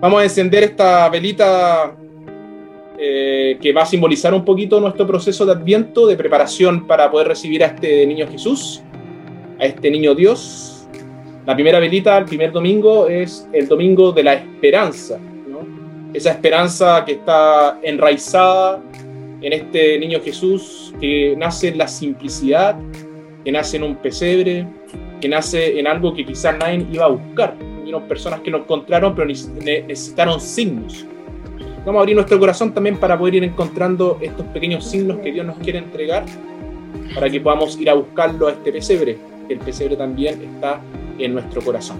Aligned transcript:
Vamos 0.00 0.20
a 0.20 0.24
encender 0.24 0.64
esta 0.64 1.08
velita 1.08 1.94
eh, 2.98 3.58
que 3.60 3.72
va 3.72 3.82
a 3.82 3.86
simbolizar 3.86 4.34
un 4.34 4.44
poquito 4.44 4.80
nuestro 4.80 5.06
proceso 5.06 5.46
de 5.46 5.52
adviento, 5.52 6.06
de 6.06 6.16
preparación 6.16 6.86
para 6.86 7.10
poder 7.10 7.28
recibir 7.28 7.62
a 7.64 7.68
este 7.68 8.06
niño 8.06 8.26
Jesús, 8.30 8.82
a 9.58 9.64
este 9.64 9.90
niño 9.90 10.14
Dios. 10.14 10.86
La 11.46 11.54
primera 11.54 11.78
velita, 11.78 12.18
el 12.18 12.26
primer 12.26 12.52
domingo, 12.52 13.08
es 13.08 13.48
el 13.52 13.68
domingo 13.68 14.12
de 14.12 14.22
la 14.22 14.34
esperanza. 14.34 15.18
Esa 16.12 16.32
esperanza 16.32 17.04
que 17.04 17.12
está 17.12 17.78
enraizada 17.82 18.82
en 19.40 19.52
este 19.52 19.98
niño 19.98 20.20
Jesús, 20.22 20.92
que 21.00 21.34
nace 21.38 21.68
en 21.68 21.78
la 21.78 21.88
simplicidad, 21.88 22.76
que 23.44 23.52
nace 23.52 23.76
en 23.76 23.84
un 23.84 23.96
pesebre, 23.96 24.66
que 25.20 25.28
nace 25.28 25.78
en 25.78 25.86
algo 25.86 26.12
que 26.12 26.26
quizás 26.26 26.58
nadie 26.58 26.86
iba 26.92 27.06
a 27.06 27.08
buscar. 27.08 27.54
Hubieron 27.90 28.08
personas 28.08 28.40
que 28.40 28.52
lo 28.52 28.58
encontraron, 28.58 29.16
pero 29.16 29.26
necesitaron 29.26 30.40
signos. 30.40 31.04
Vamos 31.84 31.98
a 31.98 32.02
abrir 32.02 32.14
nuestro 32.14 32.38
corazón 32.38 32.72
también 32.72 32.98
para 32.98 33.18
poder 33.18 33.34
ir 33.34 33.42
encontrando 33.42 34.16
estos 34.20 34.46
pequeños 34.46 34.84
signos 34.84 35.18
que 35.18 35.32
Dios 35.32 35.44
nos 35.44 35.58
quiere 35.58 35.80
entregar, 35.80 36.24
para 37.12 37.28
que 37.28 37.40
podamos 37.40 37.76
ir 37.80 37.90
a 37.90 37.94
buscarlo 37.94 38.46
a 38.46 38.52
este 38.52 38.70
pesebre. 38.70 39.18
El 39.48 39.58
pesebre 39.58 39.96
también 39.96 40.40
está 40.40 40.80
en 41.18 41.34
nuestro 41.34 41.60
corazón. 41.62 41.96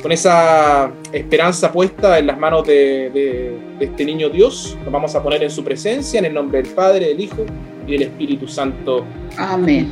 Con 0.00 0.12
esa 0.12 0.92
esperanza 1.12 1.72
puesta 1.72 2.16
en 2.20 2.28
las 2.28 2.38
manos 2.38 2.64
de, 2.64 3.10
de 3.10 3.84
este 3.84 4.04
niño 4.04 4.28
Dios, 4.28 4.78
nos 4.84 4.92
vamos 4.92 5.12
a 5.16 5.22
poner 5.24 5.42
en 5.42 5.50
su 5.50 5.64
presencia, 5.64 6.20
en 6.20 6.26
el 6.26 6.34
nombre 6.34 6.62
del 6.62 6.70
Padre, 6.72 7.08
del 7.08 7.20
Hijo 7.20 7.44
y 7.84 7.92
del 7.92 8.02
Espíritu 8.02 8.46
Santo. 8.46 9.04
Amén. 9.36 9.90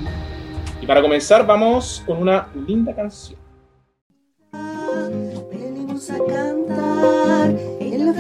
Y 0.81 0.87
para 0.87 1.03
comenzar 1.03 1.45
vamos 1.45 2.05
con 2.07 2.19
una 2.19 2.47
linda 2.69 2.95
canción. 2.95 3.42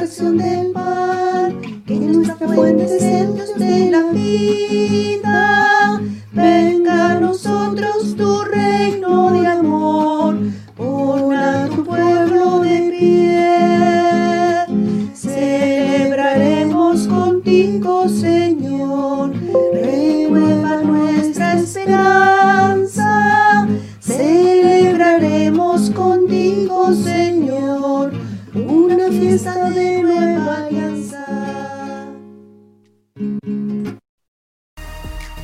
Fracción 0.02 0.36
del 0.36 0.72
pan, 0.72 1.82
que 1.86 1.94
nuestra 1.94 2.48
fuente 2.48 2.84
es 2.84 3.02
el 3.02 3.34
Dios 3.36 3.54
de 3.56 3.90
la 3.92 4.02
vida. 4.10 6.00
Venga 6.32 7.12
a 7.12 7.20
nosotros 7.20 8.16
tu 8.16 8.42
reino 8.42 9.30
de 9.30 9.46
amor, 9.46 9.81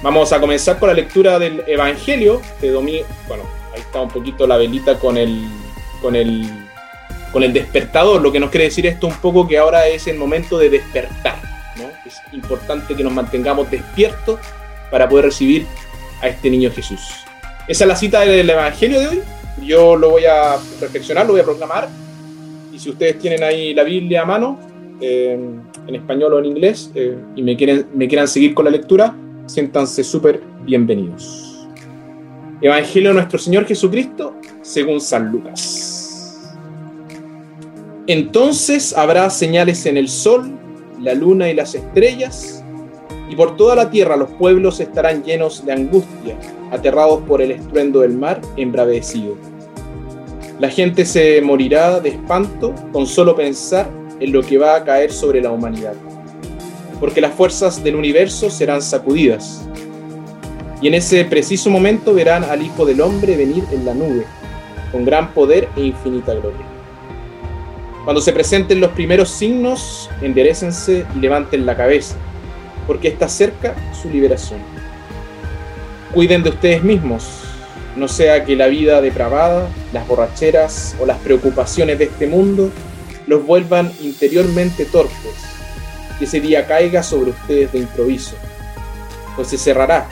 Vamos 0.03 0.31
a 0.33 0.41
comenzar 0.41 0.79
con 0.79 0.89
la 0.89 0.95
lectura 0.95 1.39
del 1.39 1.65
Evangelio 1.67 2.43
de 2.61 2.71
domingo. 2.71 3.07
Bueno, 3.27 3.45
ahí 3.75 3.81
está 3.81 4.03
un 4.03 4.11
poquito 4.11 4.47
la 4.47 4.59
velita 4.59 4.99
con 4.99 5.17
el, 5.17 5.43
con 6.03 6.17
el, 6.17 6.47
con 7.33 7.43
el 7.43 7.55
despertador. 7.55 8.21
Lo 8.21 8.31
que 8.31 8.39
nos 8.39 8.51
quiere 8.51 8.65
decir 8.65 8.87
esto 8.87 9.07
un 9.07 9.17
poco 9.17 9.49
que 9.49 9.57
ahora 9.57 9.87
es 9.87 10.07
el 10.07 10.19
momento 10.19 10.59
de 10.59 10.69
despertar. 10.69 11.41
¿no? 11.77 11.85
Es 12.05 12.21
importante 12.33 12.95
que 12.95 13.03
nos 13.03 13.15
mantengamos 13.15 13.71
despiertos 13.71 14.39
para 14.91 15.09
poder 15.09 15.25
recibir 15.27 15.67
a 16.21 16.29
este 16.29 16.51
niño 16.51 16.71
Jesús. 16.71 17.25
Esa 17.67 17.85
es 17.85 17.89
la 17.89 17.97
cita 17.97 18.21
del 18.21 18.51
Evangelio 18.51 19.01
de 19.01 19.09
hoy. 19.09 19.23
Yo 19.63 19.97
lo 19.97 20.11
voy 20.11 20.27
a 20.27 20.59
reflexionar, 20.79 21.25
lo 21.25 21.33
voy 21.33 21.41
a 21.41 21.45
proclamar. 21.45 21.89
Y 22.79 22.81
si 22.81 22.91
ustedes 22.91 23.19
tienen 23.19 23.43
ahí 23.43 23.75
la 23.75 23.83
Biblia 23.83 24.23
a 24.23 24.25
mano, 24.25 24.57
eh, 25.01 25.37
en 25.89 25.95
español 25.97 26.35
o 26.35 26.39
en 26.39 26.45
inglés, 26.45 26.93
eh, 26.95 27.19
y 27.35 27.43
me, 27.43 27.57
quieren, 27.57 27.87
me 27.93 28.07
quieran 28.07 28.29
seguir 28.29 28.55
con 28.55 28.67
la 28.67 28.71
lectura, 28.71 29.17
siéntanse 29.47 30.05
súper 30.05 30.41
bienvenidos. 30.65 31.67
Evangelio 32.61 33.09
de 33.09 33.15
nuestro 33.15 33.37
Señor 33.37 33.67
Jesucristo 33.67 34.37
según 34.63 35.01
San 35.01 35.33
Lucas. 35.33 36.57
Entonces 38.07 38.97
habrá 38.97 39.29
señales 39.29 39.85
en 39.85 39.97
el 39.97 40.09
sol, 40.09 40.49
la 41.03 41.15
luna 41.15 41.51
y 41.51 41.55
las 41.55 41.75
estrellas, 41.75 42.63
y 43.29 43.35
por 43.35 43.57
toda 43.57 43.75
la 43.75 43.91
tierra 43.91 44.17
los 44.17 44.31
pueblos 44.31 44.79
estarán 44.79 45.25
llenos 45.25 45.67
de 45.67 45.73
angustia 45.73 46.39
aterrados 46.71 47.23
por 47.27 47.43
el 47.43 47.51
estruendo 47.51 48.03
del 48.03 48.17
mar, 48.17 48.41
embravecido. 48.57 49.58
La 50.59 50.71
gente 50.71 51.05
se 51.07 51.41
morirá 51.41 52.01
de 52.01 52.11
espanto 52.11 52.75
con 52.93 53.07
solo 53.07 53.37
pensar 53.37 53.91
en 54.21 54.33
lo 54.33 54.43
que 54.43 54.59
va 54.59 54.77
a 54.77 54.85
caer 54.85 55.13
sobre 55.13 55.41
la 55.41 55.51
humanidad, 55.51 55.95
porque 56.99 57.21
las 57.21 57.33
fuerzas 57.35 57.83
del 57.85 57.95
universo 57.95 58.51
serán 58.51 58.83
sacudidas. 58.83 59.69
Y 60.83 60.89
en 60.89 60.95
ese 60.95 61.25
preciso 61.25 61.71
momento 61.71 62.15
verán 62.15 62.45
al 62.45 62.63
Hijo 62.63 62.85
del 62.85 63.01
Hombre 63.01 63.37
venir 63.37 63.65
en 63.71 63.85
la 63.85 63.95
nube, 63.95 64.25
con 64.91 65.05
gran 65.05 65.33
poder 65.33 65.69
e 65.77 65.83
infinita 65.83 66.35
gloria. 66.35 66.67
Cuando 68.05 68.21
se 68.21 68.33
presenten 68.33 68.81
los 68.81 68.91
primeros 68.93 69.29
signos, 69.29 70.11
enderecense 70.23 71.07
y 71.15 71.19
levanten 71.19 71.67
la 71.67 71.77
cabeza, 71.77 72.17
porque 72.87 73.09
está 73.09 73.29
cerca 73.29 73.75
su 74.01 74.09
liberación 74.09 74.61
cuiden 76.13 76.43
de 76.43 76.51
ustedes 76.51 76.83
mismos, 76.83 77.25
no 77.97 78.09
sea 78.09 78.45
que 78.45 78.57
la 78.57 78.67
vida 78.67 79.01
depravada, 79.01 79.69
las 79.93 80.07
borracheras 80.07 80.95
o 81.01 81.07
las 81.07 81.19
preocupaciones 81.19 81.99
de 81.99 82.05
este 82.05 82.27
mundo 82.27 82.71
los 83.27 83.45
vuelvan 83.45 83.93
interiormente 84.01 84.85
torpes 84.85 85.49
y 86.21 86.25
ese 86.25 86.41
día 86.41 86.67
caiga 86.67 87.03
sobre 87.03 87.31
ustedes 87.31 87.73
de 87.73 87.79
improviso, 87.79 88.37
pues 89.37 89.49
se 89.49 89.59
cerrará 89.59 90.09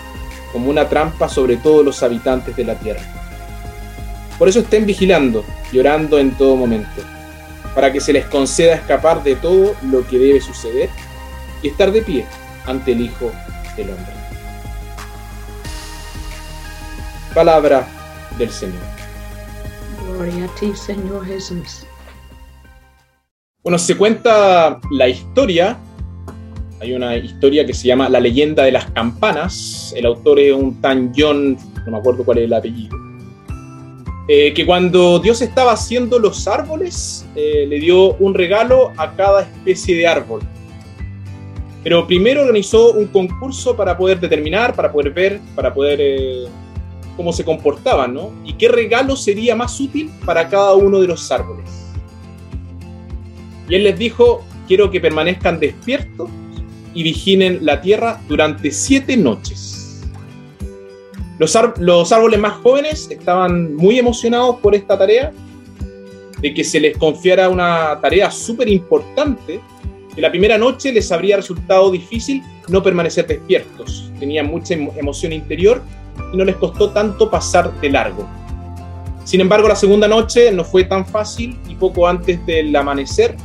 como 0.52 0.70
una 0.70 0.88
trampa 0.88 1.28
sobre 1.28 1.56
todos 1.56 1.84
los 1.84 2.02
habitantes 2.02 2.54
de 2.56 2.64
la 2.64 2.74
tierra. 2.76 3.02
Por 4.38 4.48
eso 4.48 4.60
estén 4.60 4.86
vigilando 4.86 5.44
y 5.72 5.78
orando 5.78 6.18
en 6.18 6.32
todo 6.32 6.56
momento, 6.56 7.02
para 7.74 7.92
que 7.92 8.00
se 8.00 8.12
les 8.12 8.26
conceda 8.26 8.74
escapar 8.74 9.22
de 9.22 9.36
todo 9.36 9.74
lo 9.82 10.06
que 10.06 10.18
debe 10.18 10.40
suceder 10.40 10.88
y 11.62 11.68
estar 11.68 11.90
de 11.90 12.02
pie 12.02 12.26
ante 12.66 12.92
el 12.92 13.00
Hijo 13.00 13.32
del 13.76 13.90
Hombre. 13.90 14.15
Palabra 17.36 17.86
del 18.38 18.48
Señor. 18.48 18.80
Gloria 20.08 20.46
a 20.46 20.54
ti, 20.58 20.74
Señor 20.74 21.26
Jesús. 21.26 21.84
Bueno, 23.62 23.78
se 23.78 23.94
cuenta 23.94 24.80
la 24.90 25.06
historia. 25.06 25.76
Hay 26.80 26.94
una 26.94 27.14
historia 27.14 27.66
que 27.66 27.74
se 27.74 27.88
llama 27.88 28.08
La 28.08 28.20
leyenda 28.20 28.62
de 28.62 28.72
las 28.72 28.90
campanas. 28.92 29.92
El 29.94 30.06
autor 30.06 30.40
es 30.40 30.54
un 30.54 30.80
tan 30.80 31.12
John, 31.14 31.58
no 31.84 31.92
me 31.92 31.98
acuerdo 31.98 32.24
cuál 32.24 32.38
es 32.38 32.44
el 32.44 32.54
apellido. 32.54 32.96
Eh, 34.28 34.54
que 34.54 34.64
cuando 34.64 35.18
Dios 35.18 35.42
estaba 35.42 35.72
haciendo 35.72 36.18
los 36.18 36.48
árboles, 36.48 37.26
eh, 37.34 37.66
le 37.68 37.78
dio 37.80 38.14
un 38.14 38.32
regalo 38.32 38.92
a 38.96 39.14
cada 39.14 39.42
especie 39.42 39.94
de 39.94 40.06
árbol. 40.06 40.40
Pero 41.84 42.06
primero 42.06 42.40
organizó 42.40 42.92
un 42.92 43.08
concurso 43.08 43.76
para 43.76 43.94
poder 43.94 44.18
determinar, 44.20 44.74
para 44.74 44.90
poder 44.90 45.12
ver, 45.12 45.40
para 45.54 45.74
poder 45.74 45.98
eh, 46.00 46.46
cómo 47.16 47.32
se 47.32 47.44
comportaban, 47.44 48.14
¿no? 48.14 48.32
Y 48.44 48.54
qué 48.54 48.68
regalo 48.68 49.16
sería 49.16 49.56
más 49.56 49.80
útil 49.80 50.10
para 50.24 50.48
cada 50.48 50.74
uno 50.74 51.00
de 51.00 51.08
los 51.08 51.30
árboles. 51.30 51.64
Y 53.68 53.74
él 53.74 53.84
les 53.84 53.98
dijo, 53.98 54.44
quiero 54.68 54.90
que 54.90 55.00
permanezcan 55.00 55.58
despiertos 55.58 56.28
y 56.94 57.02
vigilen 57.02 57.58
la 57.62 57.80
tierra 57.80 58.20
durante 58.28 58.70
siete 58.70 59.16
noches. 59.16 60.02
Los, 61.38 61.58
los 61.78 62.12
árboles 62.12 62.40
más 62.40 62.54
jóvenes 62.54 63.10
estaban 63.10 63.74
muy 63.74 63.98
emocionados 63.98 64.56
por 64.60 64.74
esta 64.74 64.96
tarea, 64.96 65.32
de 66.40 66.52
que 66.52 66.64
se 66.64 66.80
les 66.80 66.96
confiara 66.96 67.48
una 67.48 67.98
tarea 68.00 68.30
súper 68.30 68.68
importante, 68.68 69.60
que 70.14 70.20
la 70.20 70.30
primera 70.30 70.58
noche 70.58 70.92
les 70.92 71.10
habría 71.10 71.36
resultado 71.36 71.90
difícil 71.90 72.42
no 72.68 72.82
permanecer 72.82 73.26
despiertos. 73.26 74.10
Tenían 74.18 74.46
mucha 74.46 74.74
emoción 74.74 75.32
interior 75.32 75.82
y 76.32 76.36
no 76.36 76.44
les 76.44 76.56
costó 76.56 76.90
tanto 76.90 77.30
pasar 77.30 77.72
de 77.80 77.90
largo. 77.90 78.26
Sin 79.24 79.40
embargo, 79.40 79.68
la 79.68 79.76
segunda 79.76 80.06
noche 80.06 80.52
no 80.52 80.64
fue 80.64 80.84
tan 80.84 81.04
fácil 81.04 81.58
y 81.68 81.74
poco 81.74 82.06
antes 82.06 82.44
del 82.46 82.74
amanecer, 82.76 83.36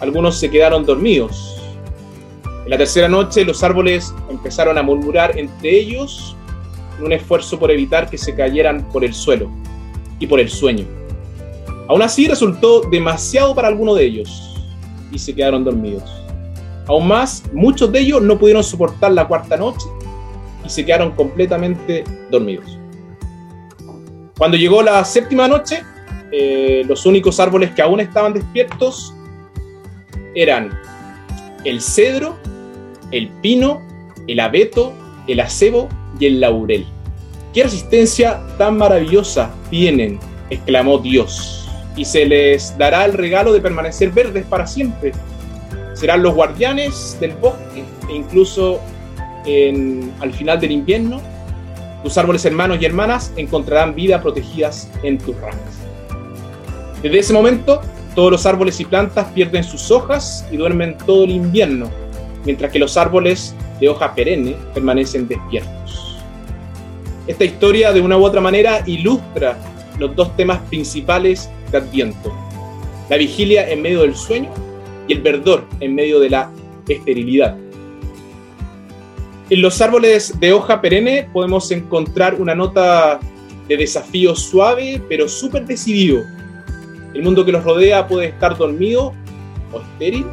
algunos 0.00 0.38
se 0.38 0.50
quedaron 0.50 0.84
dormidos. 0.84 1.60
En 2.64 2.70
la 2.70 2.76
tercera 2.76 3.08
noche, 3.08 3.44
los 3.44 3.62
árboles 3.62 4.12
empezaron 4.28 4.76
a 4.76 4.82
murmurar 4.82 5.38
entre 5.38 5.78
ellos 5.78 6.36
en 6.98 7.06
un 7.06 7.12
esfuerzo 7.12 7.58
por 7.58 7.70
evitar 7.70 8.10
que 8.10 8.18
se 8.18 8.34
cayeran 8.34 8.88
por 8.90 9.04
el 9.04 9.14
suelo 9.14 9.50
y 10.18 10.26
por 10.26 10.40
el 10.40 10.48
sueño. 10.48 10.84
Aún 11.88 12.02
así, 12.02 12.26
resultó 12.26 12.80
demasiado 12.80 13.54
para 13.54 13.68
alguno 13.68 13.94
de 13.94 14.04
ellos 14.04 14.56
y 15.12 15.18
se 15.18 15.34
quedaron 15.34 15.64
dormidos. 15.64 16.02
Aún 16.86 17.06
más, 17.06 17.42
muchos 17.52 17.92
de 17.92 18.00
ellos 18.00 18.22
no 18.22 18.38
pudieron 18.38 18.64
soportar 18.64 19.12
la 19.12 19.28
cuarta 19.28 19.56
noche 19.56 19.86
y 20.64 20.68
se 20.68 20.84
quedaron 20.84 21.12
completamente 21.12 22.04
dormidos. 22.30 22.78
Cuando 24.36 24.56
llegó 24.56 24.82
la 24.82 25.04
séptima 25.04 25.46
noche, 25.46 25.82
eh, 26.32 26.82
los 26.88 27.06
únicos 27.06 27.38
árboles 27.38 27.70
que 27.72 27.82
aún 27.82 28.00
estaban 28.00 28.32
despiertos 28.32 29.14
eran 30.34 30.76
el 31.64 31.80
cedro, 31.80 32.36
el 33.10 33.28
pino, 33.40 33.80
el 34.26 34.40
abeto, 34.40 34.92
el 35.28 35.40
acebo 35.40 35.88
y 36.18 36.26
el 36.26 36.40
laurel. 36.40 36.86
¿Qué 37.52 37.62
resistencia 37.62 38.40
tan 38.58 38.76
maravillosa 38.76 39.54
tienen? 39.70 40.18
exclamó 40.50 40.98
Dios. 40.98 41.68
Y 41.96 42.04
se 42.04 42.26
les 42.26 42.76
dará 42.76 43.04
el 43.04 43.12
regalo 43.12 43.52
de 43.52 43.60
permanecer 43.60 44.10
verdes 44.10 44.44
para 44.46 44.66
siempre. 44.66 45.12
Serán 45.94 46.22
los 46.22 46.34
guardianes 46.34 47.16
del 47.20 47.32
bosque 47.34 47.84
e 48.08 48.16
incluso 48.16 48.80
al 49.46 50.32
final 50.32 50.60
del 50.60 50.72
invierno, 50.72 51.20
tus 52.02 52.18
árboles 52.18 52.44
hermanos 52.44 52.78
y 52.80 52.84
hermanas 52.84 53.32
encontrarán 53.36 53.94
vida 53.94 54.20
protegidas 54.20 54.90
en 55.02 55.18
tus 55.18 55.36
ramas. 55.36 55.58
Desde 57.02 57.18
ese 57.18 57.32
momento, 57.32 57.80
todos 58.14 58.30
los 58.30 58.46
árboles 58.46 58.78
y 58.80 58.84
plantas 58.84 59.26
pierden 59.28 59.64
sus 59.64 59.90
hojas 59.90 60.46
y 60.50 60.56
duermen 60.56 60.96
todo 61.06 61.24
el 61.24 61.30
invierno, 61.30 61.90
mientras 62.44 62.70
que 62.70 62.78
los 62.78 62.96
árboles 62.96 63.54
de 63.80 63.88
hoja 63.88 64.14
perenne 64.14 64.56
permanecen 64.72 65.26
despiertos. 65.26 66.18
Esta 67.26 67.44
historia, 67.44 67.92
de 67.92 68.00
una 68.00 68.18
u 68.18 68.24
otra 68.24 68.40
manera, 68.40 68.82
ilustra 68.86 69.56
los 69.98 70.14
dos 70.14 70.36
temas 70.36 70.60
principales 70.68 71.50
de 71.70 71.78
Adviento. 71.78 72.32
La 73.08 73.16
vigilia 73.16 73.68
en 73.70 73.82
medio 73.82 74.02
del 74.02 74.14
sueño 74.14 74.50
y 75.08 75.14
el 75.14 75.22
verdor 75.22 75.64
en 75.80 75.94
medio 75.94 76.20
de 76.20 76.30
la 76.30 76.50
esterilidad. 76.88 77.56
En 79.50 79.60
los 79.60 79.82
árboles 79.82 80.40
de 80.40 80.54
hoja 80.54 80.80
perenne 80.80 81.28
podemos 81.30 81.70
encontrar 81.70 82.40
una 82.40 82.54
nota 82.54 83.20
de 83.68 83.76
desafío 83.76 84.34
suave, 84.34 85.02
pero 85.06 85.28
súper 85.28 85.66
decidido. 85.66 86.22
El 87.12 87.22
mundo 87.22 87.44
que 87.44 87.52
los 87.52 87.62
rodea 87.62 88.08
puede 88.08 88.28
estar 88.28 88.56
dormido 88.56 89.12
o 89.70 89.80
estéril, 89.80 90.24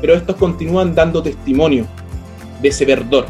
pero 0.00 0.14
estos 0.14 0.36
continúan 0.36 0.94
dando 0.94 1.20
testimonio 1.20 1.84
de 2.62 2.68
ese 2.68 2.84
verdor. 2.84 3.26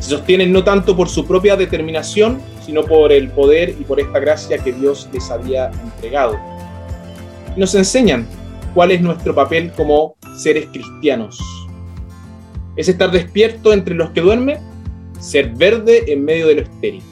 Se 0.00 0.08
sostienen 0.08 0.52
no 0.52 0.64
tanto 0.64 0.96
por 0.96 1.10
su 1.10 1.26
propia 1.26 1.54
determinación, 1.56 2.40
sino 2.64 2.84
por 2.84 3.12
el 3.12 3.28
poder 3.28 3.76
y 3.78 3.84
por 3.84 4.00
esta 4.00 4.20
gracia 4.20 4.56
que 4.56 4.72
Dios 4.72 5.06
les 5.12 5.30
había 5.30 5.70
entregado. 5.84 6.38
nos 7.56 7.74
enseñan 7.74 8.26
cuál 8.72 8.92
es 8.92 9.02
nuestro 9.02 9.34
papel 9.34 9.70
como 9.72 10.16
seres 10.36 10.68
cristianos 10.72 11.57
es 12.78 12.88
estar 12.88 13.10
despierto 13.10 13.72
entre 13.72 13.96
los 13.96 14.10
que 14.10 14.20
duermen, 14.20 14.58
ser 15.18 15.50
verde 15.50 16.04
en 16.06 16.24
medio 16.24 16.46
de 16.46 16.54
lo 16.54 16.60
estéril. 16.62 17.02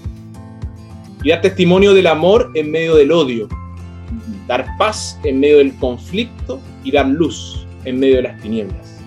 Y 1.24 1.30
dar 1.30 1.40
testimonio 1.40 1.92
del 1.92 2.06
amor 2.06 2.52
en 2.54 2.70
medio 2.70 2.94
del 2.94 3.10
odio. 3.10 3.48
Dar 4.46 4.64
paz 4.78 5.18
en 5.24 5.40
medio 5.40 5.58
del 5.58 5.74
conflicto 5.74 6.60
y 6.84 6.92
dar 6.92 7.08
luz 7.08 7.66
en 7.84 7.98
medio 7.98 8.16
de 8.16 8.22
las 8.22 8.40
tinieblas. 8.40 9.02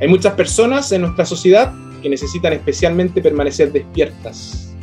Hay 0.00 0.08
muchas 0.08 0.34
personas 0.34 0.90
en 0.90 1.02
nuestra 1.02 1.24
sociedad 1.24 1.72
que 2.02 2.08
necesitan 2.08 2.52
especialmente 2.52 3.22
permanecer 3.22 3.70
despiertas. 3.70 4.74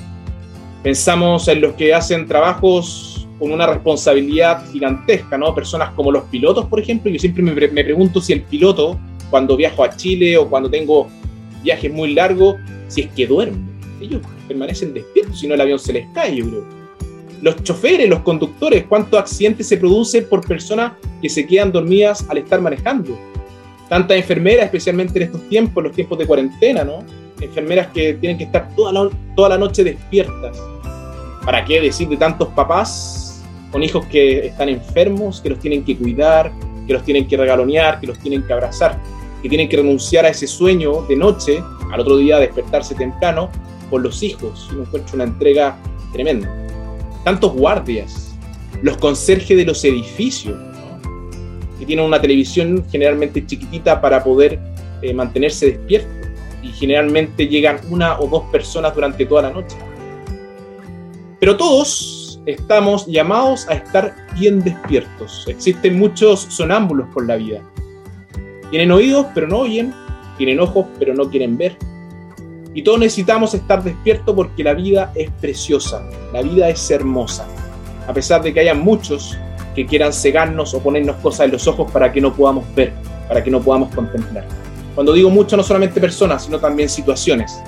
Pensamos 0.82 1.50
en 1.50 1.60
los 1.60 1.74
que 1.74 1.94
hacen 1.94 2.26
trabajos 2.26 3.28
con 3.38 3.52
una 3.52 3.68
responsabilidad 3.68 4.66
gigantesca, 4.72 5.38
¿no? 5.38 5.54
Personas 5.54 5.92
como 5.94 6.10
los 6.10 6.24
pilotos, 6.26 6.68
por 6.68 6.80
ejemplo. 6.80 7.12
Yo 7.12 7.20
siempre 7.20 7.44
me, 7.44 7.52
me 7.54 7.84
pregunto 7.84 8.22
si 8.22 8.32
el 8.32 8.44
piloto 8.44 8.98
cuando 9.32 9.58
viajo 9.58 9.84
a 9.84 9.90
Chile 9.96 10.38
o 10.38 10.48
cuando 10.48 10.70
tengo 10.70 11.08
viajes 11.64 11.92
muy 11.92 12.14
largos, 12.14 12.58
si 12.88 13.02
es 13.02 13.08
que 13.08 13.26
duermen. 13.26 13.72
Ellos 14.00 14.22
permanecen 14.48 14.94
despiertos, 14.94 15.40
si 15.40 15.48
no 15.48 15.56
el 15.56 15.62
avión 15.62 15.80
se 15.80 15.94
les 15.94 16.08
cae, 16.14 16.36
yo 16.36 16.46
creo. 16.48 16.66
Los 17.42 17.64
choferes, 17.64 18.08
los 18.08 18.20
conductores, 18.20 18.86
cuántos 18.88 19.20
accidentes 19.20 19.68
se 19.68 19.78
producen 19.78 20.28
por 20.30 20.46
personas 20.46 20.94
que 21.22 21.30
se 21.30 21.48
quedan 21.48 21.72
dormidas 21.72 22.26
al 22.30 22.38
estar 22.38 22.62
manejando. 22.62 23.18
Tantas 23.90 24.18
enfermeras, 24.18 24.66
especialmente 24.66 25.18
en 25.18 25.26
estos 25.26 25.50
tiempos, 25.50 25.84
los 25.84 25.94
tiempos 25.94 26.18
de 26.20 26.28
cuarentena, 26.28 26.84
¿no? 26.84 27.04
Enfermeras 27.40 27.88
que 27.88 28.14
tienen 28.16 28.38
que 28.38 28.44
estar 28.44 28.70
toda 28.76 28.94
la, 28.94 29.10
toda 29.36 29.50
la 29.50 29.58
noche 29.58 29.84
despiertas. 29.84 30.62
¿Para 31.44 31.66
qué 31.66 31.82
decir 31.82 32.08
de 32.08 32.18
tantos 32.18 32.50
papás 32.50 33.44
con 33.72 33.82
hijos 33.82 34.06
que 34.06 34.48
están 34.48 34.70
enfermos, 34.70 35.42
que 35.42 35.50
los 35.50 35.60
tienen 35.60 35.84
que 35.84 35.98
cuidar, 35.98 36.52
que 36.86 36.94
los 36.94 37.04
tienen 37.04 37.28
que 37.28 37.38
regalonear, 37.38 38.00
que 38.00 38.08
los 38.08 38.20
tienen 38.20 38.44
que 38.44 38.54
abrazar? 38.54 39.00
Que 39.42 39.50
tienen 39.50 39.70
que 39.70 39.78
renunciar 39.78 40.26
a 40.26 40.30
ese 40.30 40.48
sueño 40.48 41.04
de 41.04 41.16
noche, 41.16 41.64
al 41.92 42.00
otro 42.00 42.18
día 42.18 42.40
despertarse 42.40 42.96
temprano, 42.96 43.50
por 43.90 44.02
los 44.02 44.22
hijos. 44.24 44.70
Y 44.72 44.76
me 44.76 44.82
encuentro 44.84 45.16
una 45.16 45.24
entrega 45.26 45.78
tremenda. 46.14 46.50
Tantos 47.24 47.54
guardias, 47.54 48.36
los 48.84 48.98
conserjes 48.98 49.58
de 49.58 49.66
los 49.66 49.84
edificios, 49.84 50.58
que 51.80 51.86
tienen 51.86 52.06
una 52.06 52.22
televisión 52.22 52.86
generalmente 52.92 53.46
chiquitita 53.46 54.00
para 54.00 54.24
poder 54.24 54.60
eh, 55.02 55.14
mantenerse 55.14 55.72
despiertos. 55.72 56.12
Y 56.62 56.68
generalmente 56.74 57.48
llegan 57.48 57.80
una 57.90 58.20
o 58.20 58.28
dos 58.28 58.44
personas 58.52 58.94
durante 58.94 59.26
toda 59.26 59.44
la 59.44 59.50
noche. 59.50 59.76
Pero 61.40 61.58
todos 61.58 62.40
estamos 62.46 63.08
llamados 63.08 63.68
a 63.68 63.74
estar 63.74 64.16
bien 64.40 64.64
despiertos. 64.64 65.46
Existen 65.48 65.98
muchos 65.98 66.42
sonámbulos 66.42 67.08
por 67.12 67.26
la 67.26 67.38
vida 67.38 67.64
tienen 68.72 68.92
oídos, 68.92 69.28
pero 69.36 69.48
no 69.48 69.60
oyen. 69.60 69.94
Tienen 70.38 70.60
ojos, 70.60 70.88
pero 70.98 71.14
no 71.14 71.30
quieren 71.30 71.58
ver. 71.58 71.78
Y 72.74 72.82
todos 72.82 73.00
necesitamos 73.00 73.54
estar 73.54 73.84
despiertos 73.84 74.34
porque 74.34 74.64
la 74.64 74.74
vida 74.74 75.12
es 75.14 75.30
preciosa, 75.42 76.02
la 76.34 76.42
vida 76.42 76.70
es 76.70 76.90
hermosa. 76.90 77.46
A 78.08 78.14
pesar 78.14 78.42
de 78.42 78.54
que 78.54 78.62
haya 78.62 78.74
muchos 78.74 79.38
que 79.76 79.86
quieran 79.86 80.14
cegarnos 80.14 80.74
o 80.74 80.82
ponernos 80.82 81.18
cosas 81.18 81.46
en 81.46 81.52
los 81.52 81.68
ojos 81.68 81.92
para 81.92 82.12
que 82.12 82.22
no 82.22 82.34
podamos 82.34 82.64
ver, 82.74 82.94
para 83.28 83.44
que 83.44 83.52
no 83.52 83.62
podamos 83.62 83.94
contemplar. 83.94 84.46
Cuando 84.96 85.14
digo 85.14 85.30
mucho, 85.30 85.58
no 85.58 85.64
solamente 85.64 86.00
personas, 86.00 86.46
sino 86.46 86.60
también 86.60 86.88
situaciones. 86.88 87.62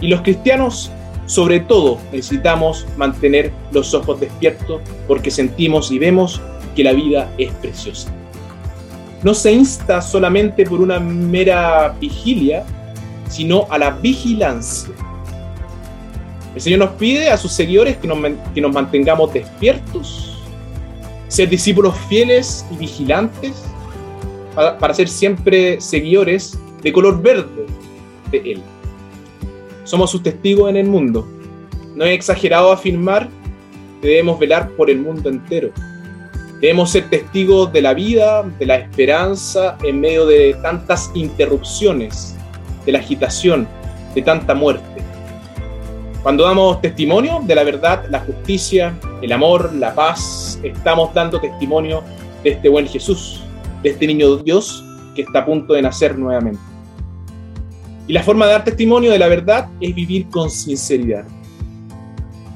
Y 0.00 0.08
los 0.08 0.22
cristianos, 0.22 0.90
sobre 1.26 1.60
todo, 1.60 1.98
necesitamos 2.10 2.86
mantener 2.96 3.52
los 3.70 3.92
ojos 3.92 4.18
despiertos 4.18 4.80
porque 5.06 5.30
sentimos 5.30 5.90
y 5.90 5.98
vemos 5.98 6.40
que 6.74 6.84
la 6.84 6.92
vida 6.92 7.30
es 7.38 7.52
preciosa 7.52 8.15
no 9.22 9.34
se 9.34 9.52
insta 9.52 10.02
solamente 10.02 10.64
por 10.64 10.80
una 10.80 11.00
mera 11.00 11.94
vigilia, 12.00 12.64
sino 13.28 13.66
a 13.70 13.78
la 13.78 13.90
vigilancia. 13.90 14.94
El 16.54 16.60
Señor 16.60 16.78
nos 16.80 16.90
pide 16.90 17.28
a 17.28 17.36
sus 17.36 17.52
seguidores 17.52 17.96
que 17.96 18.06
nos, 18.06 18.18
que 18.54 18.60
nos 18.60 18.72
mantengamos 18.72 19.32
despiertos, 19.32 20.38
ser 21.28 21.48
discípulos 21.48 21.94
fieles 22.08 22.64
y 22.70 22.76
vigilantes, 22.76 23.64
para, 24.54 24.78
para 24.78 24.94
ser 24.94 25.08
siempre 25.08 25.80
seguidores 25.80 26.58
de 26.82 26.92
color 26.92 27.20
verde 27.20 27.66
de 28.30 28.38
Él. 28.38 28.62
Somos 29.84 30.10
sus 30.10 30.22
testigos 30.22 30.70
en 30.70 30.76
el 30.76 30.86
mundo. 30.86 31.26
No 31.94 32.04
es 32.04 32.14
exagerado 32.14 32.72
afirmar 32.72 33.28
que 34.00 34.08
debemos 34.08 34.38
velar 34.38 34.70
por 34.70 34.90
el 34.90 34.98
mundo 35.00 35.28
entero 35.28 35.72
Debemos 36.60 36.90
ser 36.90 37.10
testigos 37.10 37.70
de 37.72 37.82
la 37.82 37.92
vida, 37.92 38.42
de 38.58 38.66
la 38.66 38.76
esperanza 38.76 39.76
en 39.82 40.00
medio 40.00 40.24
de 40.24 40.56
tantas 40.62 41.10
interrupciones, 41.14 42.34
de 42.86 42.92
la 42.92 42.98
agitación, 42.98 43.68
de 44.14 44.22
tanta 44.22 44.54
muerte. 44.54 45.02
Cuando 46.22 46.44
damos 46.44 46.80
testimonio 46.80 47.40
de 47.44 47.54
la 47.54 47.62
verdad, 47.62 48.06
la 48.08 48.20
justicia, 48.20 48.98
el 49.20 49.32
amor, 49.32 49.72
la 49.74 49.94
paz, 49.94 50.58
estamos 50.62 51.12
dando 51.12 51.40
testimonio 51.40 52.02
de 52.42 52.50
este 52.50 52.70
buen 52.70 52.88
Jesús, 52.88 53.42
de 53.82 53.90
este 53.90 54.06
niño 54.06 54.36
Dios 54.38 54.82
que 55.14 55.22
está 55.22 55.40
a 55.40 55.44
punto 55.44 55.74
de 55.74 55.82
nacer 55.82 56.18
nuevamente. 56.18 56.60
Y 58.08 58.12
la 58.12 58.22
forma 58.22 58.46
de 58.46 58.52
dar 58.52 58.64
testimonio 58.64 59.10
de 59.10 59.18
la 59.18 59.28
verdad 59.28 59.68
es 59.80 59.94
vivir 59.94 60.28
con 60.28 60.50
sinceridad. 60.50 61.26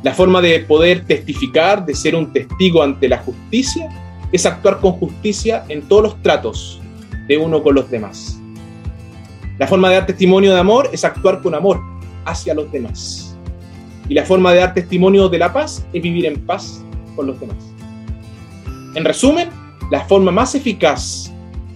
La 0.03 0.15
forma 0.15 0.41
de 0.41 0.61
poder 0.61 1.05
testificar, 1.05 1.85
de 1.85 1.95
ser 1.95 2.15
un 2.15 2.33
testigo 2.33 2.83
ante 2.83 3.09
la 3.09 3.19
justicia, 3.19 3.89
es 4.33 4.47
actuar 4.47 4.81
con 4.81 4.93
justicia 4.93 5.65
en 5.69 5.83
todos 5.83 6.03
los 6.03 6.23
tratos 6.23 6.81
de 7.29 7.37
uno 7.37 7.63
con 7.63 7.75
los 7.75 7.91
demás. 7.91 8.41
La 9.59 9.67
forma 9.67 9.91
de 9.91 9.97
dar 9.97 10.07
testimonio 10.07 10.55
de 10.55 10.61
amor 10.61 10.89
es 10.91 11.05
actuar 11.05 11.43
con 11.43 11.55
amor 11.55 11.81
hacia 12.25 12.55
los 12.55 12.73
demás. 12.73 13.37
Y 14.09 14.15
la 14.15 14.25
forma 14.25 14.53
de 14.53 14.61
dar 14.61 14.73
testimonio 14.73 15.29
de 15.29 15.39
la 15.39 15.53
paz 15.53 15.85
es 15.93 16.03
vivir 16.03 16.25
en 16.25 16.41
paz 16.47 16.83
con 17.15 17.27
los 17.27 17.39
demás. 17.39 17.59
En 18.95 19.05
resumen, 19.05 19.51
la 19.91 20.05
forma 20.07 20.33
más 20.33 20.55
eficaz 20.55 21.31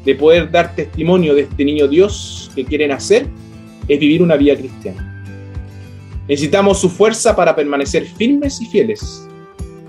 de 0.04 0.14
poder 0.14 0.50
dar 0.50 0.74
testimonio 0.74 1.34
de 1.34 1.42
este 1.42 1.64
niño 1.64 1.86
Dios 1.88 2.50
que 2.54 2.64
quieren 2.64 2.90
hacer 2.90 3.26
es 3.86 4.00
vivir 4.00 4.22
una 4.22 4.36
vida 4.36 4.56
cristiana. 4.56 5.13
Necesitamos 6.28 6.80
su 6.80 6.88
fuerza 6.88 7.36
para 7.36 7.54
permanecer 7.54 8.06
firmes 8.06 8.60
y 8.60 8.66
fieles. 8.66 9.28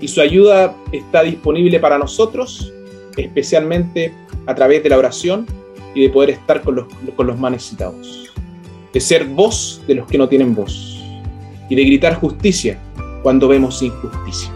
Y 0.00 0.08
su 0.08 0.20
ayuda 0.20 0.76
está 0.92 1.22
disponible 1.22 1.80
para 1.80 1.98
nosotros, 1.98 2.72
especialmente 3.16 4.12
a 4.46 4.54
través 4.54 4.82
de 4.82 4.90
la 4.90 4.98
oración 4.98 5.46
y 5.94 6.02
de 6.02 6.10
poder 6.10 6.30
estar 6.30 6.60
con 6.62 6.76
los, 6.76 6.86
con 7.16 7.26
los 7.26 7.38
más 7.38 7.52
necesitados. 7.52 8.30
De 8.92 9.00
ser 9.00 9.24
voz 9.24 9.80
de 9.86 9.94
los 9.94 10.06
que 10.06 10.18
no 10.18 10.28
tienen 10.28 10.54
voz. 10.54 11.02
Y 11.70 11.74
de 11.74 11.84
gritar 11.84 12.14
justicia 12.14 12.78
cuando 13.22 13.48
vemos 13.48 13.82
injusticia. 13.82 14.52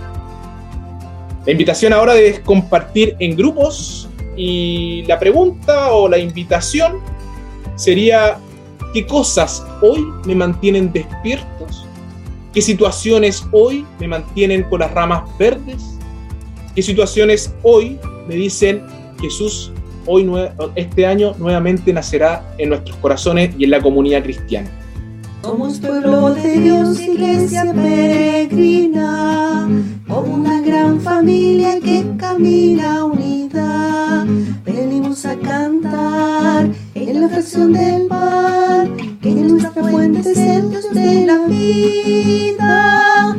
La 1.47 1.53
invitación 1.53 1.93
ahora 1.95 2.15
es 2.17 2.41
compartir 2.41 3.17
en 3.19 3.35
grupos 3.35 4.09
y 4.37 5.03
la 5.07 5.19
pregunta 5.19 5.93
o 5.93 6.09
la 6.09 6.19
invitación 6.19 6.99
sería, 7.77 8.39
¿qué 8.93 9.07
cosas 9.07 9.65
hoy 9.83 10.07
me 10.27 10.35
mantienen 10.35 10.93
despiertos? 10.93 11.87
¿Qué 12.53 12.61
situaciones 12.61 13.47
hoy 13.53 13.87
me 14.01 14.09
mantienen 14.09 14.65
con 14.65 14.81
las 14.81 14.93
ramas 14.93 15.23
verdes? 15.39 15.97
¿Qué 16.75 16.83
situaciones 16.83 17.55
hoy 17.63 17.99
me 18.29 18.35
dicen 18.35 18.83
Jesús 19.21 19.73
hoy 20.07 20.29
este 20.75 21.07
año 21.07 21.35
nuevamente 21.39 21.93
nacerá 21.93 22.55
en 22.59 22.71
nuestros 22.71 22.97
corazones 22.97 23.55
y 23.59 23.65
en 23.65 23.71
la 23.71 23.81
comunidad 23.81 24.23
cristiana? 24.23 24.71
Somos 25.43 25.79
pueblo 25.79 26.35
de 26.35 26.61
Dios, 26.61 27.01
iglesia 27.01 27.73
peregrina, 27.73 29.69
como 30.07 30.35
una 30.35 30.61
gran 30.61 31.01
familia 31.01 31.81
que 31.81 32.05
camina 32.19 33.05
unida. 33.05 34.27
Venimos 34.65 35.25
a 35.25 35.37
cantar 35.37 36.69
en 37.09 37.21
la 37.23 37.28
fracción 37.28 37.73
del 37.73 38.07
pan, 38.09 39.19
que 39.23 39.30
nuestra 39.30 39.83
fuente 39.83 40.30
es 40.30 40.38
el 40.38 40.71
Dios 40.71 40.92
de 40.92 41.26
la 41.26 41.38
vida. 41.47 43.37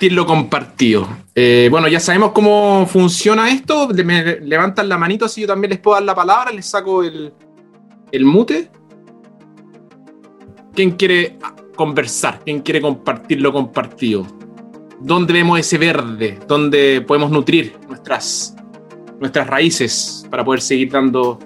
Compartir 0.00 0.16
lo 0.16 0.24
compartido. 0.24 1.08
Eh, 1.34 1.68
bueno, 1.70 1.86
ya 1.86 2.00
sabemos 2.00 2.32
cómo 2.32 2.86
funciona 2.86 3.50
esto. 3.50 3.86
Me 3.88 4.40
levantan 4.40 4.88
la 4.88 4.96
manito 4.96 5.26
así 5.26 5.42
yo 5.42 5.46
también 5.46 5.72
les 5.72 5.78
puedo 5.78 5.96
dar 5.96 6.04
la 6.04 6.14
palabra, 6.14 6.50
les 6.52 6.64
saco 6.64 7.02
el, 7.02 7.34
el 8.10 8.24
mute. 8.24 8.70
¿Quién 10.74 10.92
quiere 10.92 11.36
conversar? 11.76 12.40
¿Quién 12.42 12.60
quiere 12.60 12.80
compartir 12.80 13.42
lo 13.42 13.52
compartido? 13.52 14.26
¿Dónde 15.00 15.34
vemos 15.34 15.60
ese 15.60 15.76
verde? 15.76 16.38
¿Dónde 16.48 17.02
podemos 17.06 17.30
nutrir 17.30 17.76
nuestras, 17.86 18.56
nuestras 19.20 19.46
raíces 19.48 20.26
para 20.30 20.42
poder 20.42 20.62
seguir 20.62 20.90
dando 20.90 21.38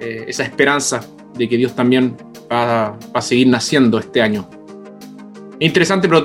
eh, 0.00 0.24
esa 0.26 0.42
esperanza 0.42 1.00
de 1.32 1.48
que 1.48 1.56
Dios 1.56 1.76
también 1.76 2.16
va, 2.50 2.98
va 3.14 3.20
a 3.20 3.22
seguir 3.22 3.46
naciendo 3.46 4.00
este 4.00 4.20
año? 4.20 4.50
Interesante, 5.60 6.08
pero 6.08 6.24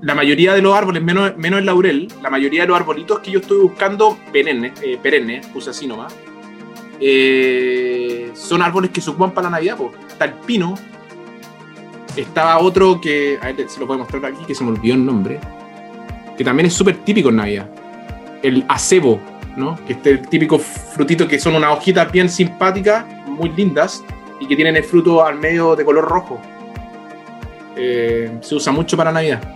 la 0.00 0.14
mayoría 0.14 0.54
de 0.54 0.62
los 0.62 0.74
árboles, 0.74 1.02
menos, 1.02 1.36
menos 1.36 1.60
el 1.60 1.66
laurel, 1.66 2.08
la 2.22 2.30
mayoría 2.30 2.62
de 2.62 2.68
los 2.68 2.76
arbolitos 2.76 3.20
que 3.20 3.30
yo 3.30 3.40
estoy 3.40 3.58
buscando 3.58 4.18
perennes, 4.32 4.72
eh, 4.82 4.98
perennes 5.02 5.46
así 5.68 5.86
nomás, 5.86 6.14
eh, 7.00 8.30
son 8.34 8.62
árboles 8.62 8.90
que 8.90 9.00
se 9.00 9.10
ocupan 9.10 9.32
para 9.32 9.46
la 9.46 9.56
Navidad. 9.56 9.76
Po. 9.76 9.92
Está 10.08 10.26
el 10.26 10.34
pino, 10.34 10.74
estaba 12.16 12.58
otro 12.58 13.00
que, 13.00 13.38
a 13.40 13.52
ver, 13.52 13.68
se 13.68 13.80
lo 13.80 13.86
puedo 13.86 14.00
mostrar 14.00 14.24
aquí, 14.26 14.44
que 14.46 14.54
se 14.54 14.64
me 14.64 14.70
olvidó 14.70 14.94
el 14.94 15.04
nombre, 15.04 15.40
que 16.36 16.44
también 16.44 16.66
es 16.66 16.74
súper 16.74 16.96
típico 16.98 17.30
en 17.30 17.36
Navidad. 17.36 17.70
El 18.42 18.64
acebo, 18.68 19.20
¿no? 19.56 19.78
Que 19.86 19.94
es 19.94 20.06
el 20.06 20.28
típico 20.28 20.58
frutito 20.58 21.26
que 21.26 21.38
son 21.38 21.54
unas 21.54 21.76
hojitas 21.76 22.10
bien 22.12 22.28
simpáticas, 22.28 23.04
muy 23.26 23.50
lindas, 23.50 24.04
y 24.40 24.46
que 24.46 24.54
tienen 24.54 24.76
el 24.76 24.84
fruto 24.84 25.24
al 25.24 25.38
medio 25.38 25.74
de 25.74 25.84
color 25.84 26.04
rojo. 26.04 26.40
Eh, 27.76 28.38
se 28.40 28.54
usa 28.54 28.72
mucho 28.72 28.96
para 28.96 29.12
Navidad. 29.12 29.55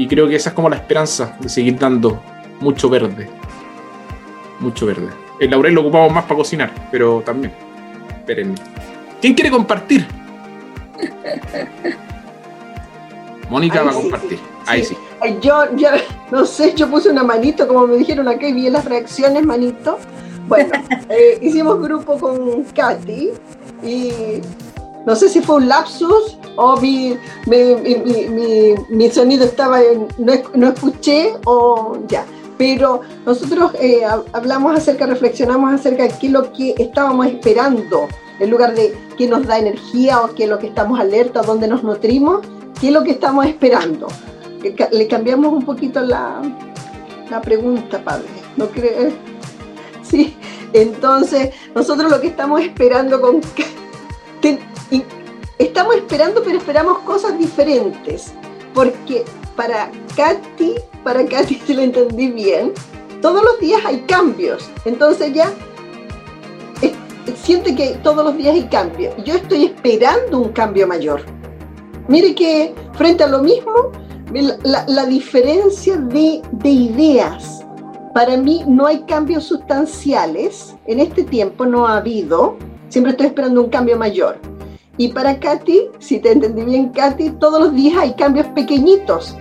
Y 0.00 0.08
creo 0.08 0.26
que 0.26 0.36
esa 0.36 0.48
es 0.48 0.54
como 0.54 0.70
la 0.70 0.76
esperanza 0.76 1.36
de 1.40 1.50
seguir 1.50 1.78
dando 1.78 2.22
mucho 2.60 2.88
verde. 2.88 3.28
Mucho 4.58 4.86
verde. 4.86 5.10
El 5.38 5.50
laurel 5.50 5.74
lo 5.74 5.82
ocupamos 5.82 6.10
más 6.10 6.24
para 6.24 6.36
cocinar, 6.36 6.70
pero 6.90 7.20
también. 7.20 7.52
Espérenme. 8.08 8.54
¿Quién 9.20 9.34
quiere 9.34 9.50
compartir? 9.50 10.06
Mónica 13.50 13.82
va 13.82 13.90
a 13.90 13.92
sí, 13.92 14.00
compartir. 14.00 14.38
Ahí 14.66 14.84
sí. 14.84 14.96
Yo, 15.42 15.66
ya, 15.76 15.96
no 16.30 16.46
sé, 16.46 16.72
yo 16.74 16.90
puse 16.90 17.10
una 17.10 17.22
manito, 17.22 17.68
como 17.68 17.86
me 17.86 17.98
dijeron 17.98 18.26
acá, 18.26 18.48
y 18.48 18.54
vi 18.54 18.68
en 18.68 18.72
las 18.72 18.86
reacciones, 18.86 19.44
manito. 19.44 19.98
Bueno, 20.48 20.70
eh, 21.10 21.38
hicimos 21.42 21.78
grupo 21.78 22.18
con 22.18 22.62
Katy 22.74 23.32
y 23.82 24.12
no 25.04 25.14
sé 25.14 25.28
si 25.28 25.42
fue 25.42 25.56
un 25.56 25.68
lapsus 25.68 26.38
o 26.56 26.76
mi, 26.80 27.16
mi, 27.46 27.74
mi- 27.76 28.28
mi- 28.28 28.74
mi 28.88 29.10
sonido 29.10 29.44
estaba 29.44 29.82
en, 29.82 30.08
no, 30.18 30.32
no 30.54 30.68
escuché 30.68 31.34
o 31.46 31.96
ya. 32.08 32.24
Pero 32.58 33.00
nosotros 33.24 33.72
eh, 33.80 34.02
hab- 34.04 34.24
hablamos 34.32 34.76
acerca, 34.76 35.06
reflexionamos 35.06 35.72
acerca 35.72 36.02
de 36.02 36.10
qué 36.20 36.26
es 36.26 36.32
lo 36.32 36.52
que 36.52 36.74
estábamos 36.78 37.26
esperando, 37.26 38.06
en 38.38 38.50
lugar 38.50 38.74
de 38.74 38.94
qué 39.16 39.26
nos 39.26 39.46
da 39.46 39.58
energía 39.58 40.20
o 40.20 40.34
qué 40.34 40.44
es 40.44 40.50
lo 40.50 40.58
que 40.58 40.66
estamos 40.66 41.00
alerta, 41.00 41.40
dónde 41.42 41.68
nos 41.68 41.82
nutrimos, 41.82 42.40
qué 42.80 42.88
es 42.88 42.92
lo 42.92 43.02
que 43.02 43.12
estamos 43.12 43.46
esperando. 43.46 44.08
Le 44.62 44.74
ca- 44.74 44.88
Le 44.92 45.06
cambiamos 45.08 45.52
un 45.54 45.64
poquito 45.64 46.00
la, 46.02 46.42
la 47.30 47.40
pregunta, 47.40 48.02
padre. 48.04 48.26
¿No 48.56 48.66
crees? 48.68 49.14
Sí, 50.02 50.34
entonces 50.72 51.50
nosotros 51.72 52.10
lo 52.10 52.20
que 52.20 52.26
estamos 52.26 52.60
esperando 52.62 53.20
con... 53.20 53.40
estamos 55.64 55.94
esperando, 55.96 56.42
pero 56.44 56.58
esperamos 56.58 56.98
cosas 57.00 57.38
diferentes. 57.38 58.32
Porque 58.74 59.24
para 59.56 59.90
Katy, 60.16 60.74
para 61.04 61.24
Katy, 61.26 61.54
si 61.66 61.74
lo 61.74 61.82
entendí 61.82 62.28
bien, 62.30 62.72
todos 63.20 63.42
los 63.42 63.58
días 63.60 63.82
hay 63.84 64.00
cambios. 64.02 64.70
Entonces 64.84 65.32
ya 65.34 65.52
siente 67.42 67.74
que 67.74 67.90
todos 68.02 68.24
los 68.24 68.36
días 68.36 68.54
hay 68.54 68.64
cambios. 68.68 69.14
Yo 69.24 69.34
estoy 69.34 69.66
esperando 69.66 70.38
un 70.40 70.48
cambio 70.50 70.86
mayor. 70.86 71.22
Mire 72.08 72.34
que 72.34 72.74
frente 72.94 73.22
a 73.24 73.28
lo 73.28 73.40
mismo, 73.42 73.72
la- 74.62 74.84
la 74.88 75.06
diferencia 75.06 75.96
de, 75.96 76.42
de 76.52 76.68
ideas. 76.68 77.64
Para 78.14 78.36
mí 78.36 78.64
no 78.66 78.86
hay 78.86 79.02
cambios 79.02 79.44
sustanciales. 79.44 80.74
En 80.86 80.98
este 81.00 81.22
tiempo 81.22 81.64
no 81.66 81.86
ha 81.86 81.98
habido. 81.98 82.56
Siempre 82.88 83.12
estoy 83.12 83.26
esperando 83.26 83.62
un 83.62 83.70
cambio 83.70 83.96
mayor. 83.96 84.38
Y 85.00 85.08
para 85.08 85.40
Katy, 85.40 85.92
si 85.98 86.18
te 86.18 86.30
entendí 86.30 86.62
bien, 86.62 86.90
Katy, 86.90 87.30
todos 87.40 87.58
los 87.58 87.74
días 87.74 87.96
hay 87.96 88.12
cambios 88.12 88.46
pequeñitos. 88.48 89.34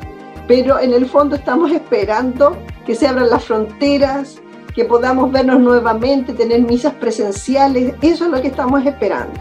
Pero 0.47 0.79
en 0.79 0.93
el 0.93 1.05
fondo 1.05 1.35
estamos 1.35 1.73
esperando 1.73 2.55
que 2.85 2.95
se 2.95 3.05
abran 3.05 3.29
las 3.29 3.43
fronteras, 3.43 4.37
que 4.73 4.85
podamos 4.85 5.33
vernos 5.33 5.59
nuevamente, 5.59 6.31
tener 6.31 6.61
misas 6.61 6.93
presenciales. 6.93 7.93
Eso 8.01 8.23
es 8.23 8.31
lo 8.31 8.41
que 8.41 8.47
estamos 8.47 8.85
esperando. 8.85 9.37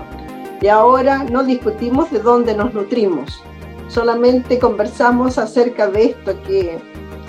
Y 0.61 0.67
ahora 0.67 1.23
no 1.23 1.45
discutimos 1.45 2.11
de 2.11 2.19
dónde 2.19 2.53
nos 2.53 2.75
nutrimos. 2.75 3.41
Solamente 3.87 4.59
conversamos 4.59 5.39
acerca 5.39 5.87
de 5.87 6.07
esto 6.07 6.43
que 6.43 6.81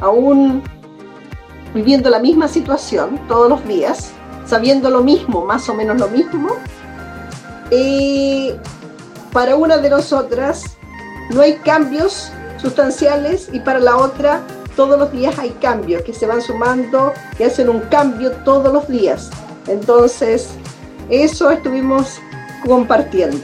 aún 0.01 0.63
viviendo 1.75 2.09
la 2.09 2.17
misma 2.17 2.47
situación 2.47 3.19
todos 3.27 3.49
los 3.49 3.67
días, 3.67 4.13
sabiendo 4.45 4.89
lo 4.89 5.03
mismo, 5.03 5.45
más 5.45 5.69
o 5.69 5.75
menos 5.75 5.99
lo 5.99 6.07
mismo, 6.07 6.55
eh, 7.71 8.59
para 9.31 9.55
una 9.55 9.77
de 9.77 9.89
nosotras 9.89 10.77
no 11.31 11.41
hay 11.41 11.55
cambios 11.57 12.31
sustanciales 12.57 13.49
y 13.53 13.59
para 13.59 13.79
la 13.79 13.97
otra 13.97 14.41
todos 14.75 14.97
los 14.97 15.11
días 15.11 15.37
hay 15.37 15.51
cambios 15.61 16.03
que 16.03 16.13
se 16.13 16.25
van 16.25 16.41
sumando 16.41 17.13
y 17.37 17.43
hacen 17.43 17.69
un 17.69 17.81
cambio 17.81 18.31
todos 18.43 18.71
los 18.73 18.87
días. 18.87 19.29
Entonces, 19.67 20.49
eso 21.09 21.51
estuvimos 21.51 22.19
compartiendo. 22.65 23.39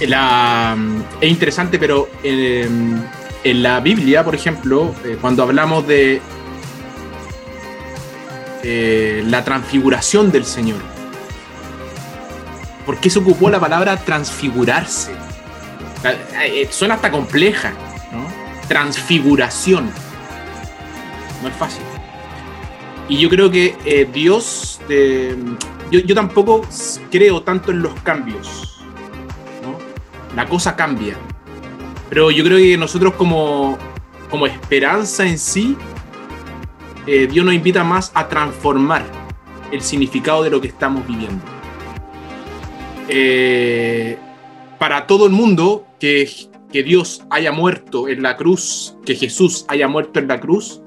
La- 0.00 0.76
es 1.20 1.30
interesante, 1.30 1.78
pero 1.78 2.08
eh, 2.22 2.68
en 3.44 3.62
la 3.62 3.80
Biblia, 3.80 4.24
por 4.24 4.34
ejemplo, 4.34 4.94
eh, 5.04 5.16
cuando 5.20 5.42
hablamos 5.42 5.86
de 5.86 6.20
eh, 8.62 9.22
la 9.26 9.44
transfiguración 9.44 10.30
del 10.30 10.44
Señor, 10.44 10.80
¿por 12.90 12.98
qué 12.98 13.08
se 13.08 13.20
ocupó 13.20 13.48
la 13.50 13.60
palabra 13.60 13.96
transfigurarse? 13.98 15.12
Eh, 16.02 16.18
eh, 16.42 16.68
Suena 16.72 16.94
hasta 16.94 17.12
compleja, 17.12 17.70
¿no? 18.10 18.26
Transfiguración. 18.66 19.92
No 21.40 21.48
es 21.48 21.54
fácil. 21.54 21.84
Y 23.08 23.18
yo 23.18 23.30
creo 23.30 23.48
que 23.48 23.76
eh, 23.84 24.08
Dios, 24.12 24.80
eh, 24.88 25.36
yo, 25.92 26.00
yo 26.00 26.16
tampoco 26.16 26.62
creo 27.12 27.42
tanto 27.42 27.70
en 27.70 27.80
los 27.80 27.94
cambios. 28.00 28.82
¿no? 29.62 29.78
La 30.34 30.46
cosa 30.46 30.74
cambia. 30.74 31.14
Pero 32.08 32.32
yo 32.32 32.42
creo 32.42 32.58
que 32.58 32.76
nosotros 32.76 33.14
como, 33.14 33.78
como 34.30 34.48
esperanza 34.48 35.24
en 35.24 35.38
sí, 35.38 35.76
eh, 37.06 37.28
Dios 37.30 37.46
nos 37.46 37.54
invita 37.54 37.84
más 37.84 38.10
a 38.14 38.26
transformar 38.26 39.04
el 39.70 39.80
significado 39.80 40.42
de 40.42 40.50
lo 40.50 40.60
que 40.60 40.66
estamos 40.66 41.06
viviendo. 41.06 41.59
Eh, 43.12 44.16
para 44.78 45.06
todo 45.06 45.26
el 45.26 45.32
mundo, 45.32 45.86
que, 45.98 46.28
Dios 46.72 47.24
haya 47.30 47.50
muerto 47.50 48.08
en 48.08 48.22
la 48.22 48.36
cruz, 48.36 48.96
que 49.04 49.16
Jesús 49.16 49.64
haya 49.66 49.88
muerto 49.88 50.20
en 50.20 50.28
la 50.28 50.38
cruz, 50.38 50.80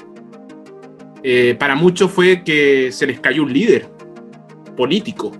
eh, 1.22 1.56
para 1.60 1.76
muchos 1.76 2.10
fue 2.10 2.44
que 2.44 2.92
se 2.94 3.06
les 3.06 3.20
cayó 3.20 3.44
un 3.44 3.52
líder 3.52 3.90
político. 4.78 5.32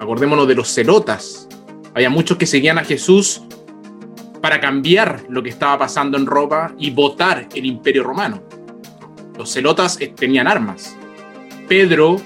Acordémonos 0.00 0.48
de 0.48 0.54
los 0.54 0.72
celotas. 0.74 1.46
Había 1.94 2.08
muchos 2.08 2.38
que 2.38 2.46
seguían 2.46 2.78
a 2.78 2.84
Jesús 2.84 3.42
para 4.40 4.60
cambiar 4.60 5.24
lo 5.28 5.42
que 5.42 5.50
estaba 5.50 5.78
pasando 5.78 6.16
en 6.16 6.24
Roma 6.24 6.74
y 6.78 6.90
votar 6.90 7.48
el 7.54 7.66
imperio 7.66 8.04
romano. 8.04 8.42
Los 9.36 9.52
celotas 9.52 10.00
eh, 10.00 10.08
tenían 10.16 10.46
armas. 10.46 10.96
Pedro 11.68 12.16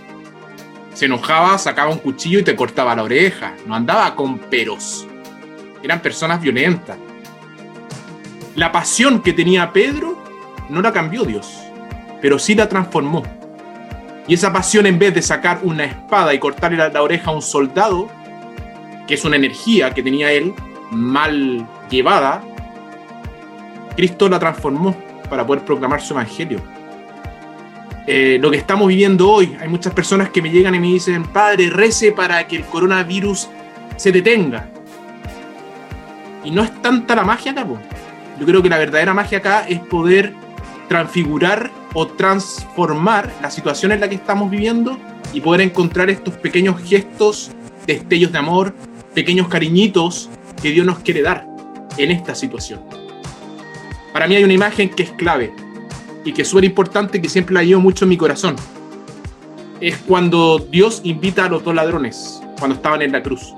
se 0.94 1.06
enojaba, 1.06 1.58
sacaba 1.58 1.90
un 1.90 1.99
cuchillo 1.99 2.38
y 2.40 2.42
te 2.42 2.56
cortaba 2.56 2.94
la 2.94 3.02
oreja. 3.02 3.54
No 3.66 3.75
andaba 3.75 4.14
con 4.14 4.38
peros. 4.38 5.06
Eran 5.82 6.00
personas 6.00 6.40
violentas. 6.40 6.96
La 8.54 8.70
pasión 8.70 9.22
que 9.22 9.32
tenía 9.32 9.72
Pedro 9.72 10.22
no 10.68 10.82
la 10.82 10.92
cambió 10.92 11.25
Dios, 11.25 11.58
pero 12.20 12.38
sí 12.38 12.54
la 12.54 12.68
transformó. 12.68 13.22
Y 14.28 14.34
esa 14.34 14.52
pasión 14.52 14.87
en 14.87 14.99
vez 14.99 15.14
de 15.14 15.22
sacar 15.22 15.61
una 15.62 15.84
espada 15.84 16.34
y 16.34 16.38
cortarle 16.38 16.76
la, 16.76 16.88
la 16.88 17.02
oreja 17.02 17.30
a 17.30 17.34
un 17.34 17.42
soldado, 17.42 18.08
que 19.06 19.14
es 19.14 19.25
una 19.25 19.37
energía 19.37 19.92
que 19.92 20.02
tenía 20.02 20.30
él 20.30 20.54
mal 20.90 21.66
llevada, 21.90 22.42
Cristo 23.96 24.28
la 24.28 24.38
transformó 24.38 24.96
para 25.28 25.46
poder 25.46 25.64
proclamar 25.64 26.00
su 26.00 26.12
evangelio. 26.12 26.61
Eh, 28.06 28.38
lo 28.40 28.50
que 28.50 28.56
estamos 28.56 28.88
viviendo 28.88 29.30
hoy, 29.30 29.56
hay 29.61 29.68
muchas 29.68 29.94
personas 29.94 30.30
que 30.30 30.42
me 30.42 30.50
llegan 30.50 30.75
y 30.75 30.80
me 30.80 30.88
dicen, 30.88 31.23
Padre, 31.25 31.71
rece 31.71 32.11
para 32.11 32.47
que 32.49 32.56
el 32.56 32.64
coronavirus 32.64 33.49
se 33.97 34.11
detenga. 34.11 34.68
Y 36.44 36.50
no 36.50 36.64
es 36.64 36.82
tanta 36.82 37.14
la 37.14 37.23
magia 37.23 37.52
acá, 37.52 37.64
po. 37.64 37.78
yo 38.40 38.47
creo 38.47 38.61
que 38.61 38.68
la 38.68 38.78
verdadera 38.78 39.14
magia 39.14 39.38
acá 39.38 39.66
es 39.68 39.78
poder 39.78 40.32
transfigurar 40.88 41.71
o 41.94 42.09
transformar 42.09 43.32
la 43.40 43.50
situación 43.50 43.92
en 43.92 44.00
la 44.00 44.09
que 44.09 44.16
estamos 44.16 44.50
viviendo 44.50 44.99
y 45.32 45.40
poder 45.40 45.61
encontrar 45.61 46.11
estos 46.11 46.35
pequeños 46.35 46.82
gestos, 46.82 47.52
destellos 47.87 48.32
de 48.32 48.38
amor, 48.38 48.75
pequeños 49.14 49.47
cariñitos 49.47 50.28
que 50.61 50.71
Dios 50.71 50.85
nos 50.85 50.99
quiere 50.99 51.23
dar 51.23 51.47
en 51.97 52.11
esta 52.11 52.35
situación. 52.35 52.80
Para 54.12 54.26
mí 54.26 54.35
hay 54.35 54.42
una 54.42 54.52
imagen 54.52 54.88
que 54.88 55.04
es 55.04 55.11
clave 55.12 55.52
y 56.25 56.33
que 56.33 56.43
es 56.43 56.49
súper 56.49 56.64
importante 56.64 57.21
que 57.21 57.29
siempre 57.29 57.55
la 57.55 57.62
llevo 57.62 57.81
mucho 57.81 58.05
en 58.05 58.11
mi 58.11 58.17
corazón. 58.17 58.57
Es 59.81 59.97
cuando 59.99 60.59
Dios 60.59 61.00
invita 61.05 61.47
a 61.47 61.49
los 61.49 61.64
dos 61.64 61.75
ladrones, 61.75 62.41
cuando 62.59 62.76
estaban 62.76 63.02
en 63.02 63.12
la 63.12 63.23
cruz. 63.23 63.52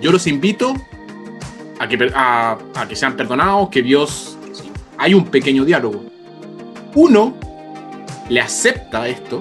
Yo 0.00 0.10
los 0.12 0.26
invito 0.26 0.74
a 1.78 1.88
que, 1.88 2.12
a, 2.14 2.58
a 2.74 2.88
que 2.88 2.96
sean 2.96 3.16
perdonados, 3.16 3.68
que 3.68 3.82
Dios... 3.82 4.36
sí, 4.52 4.70
hay 4.98 5.14
un 5.14 5.24
pequeño 5.26 5.64
diálogo. 5.64 6.04
Uno 6.94 7.34
le 8.28 8.40
acepta 8.40 9.06
esto, 9.06 9.38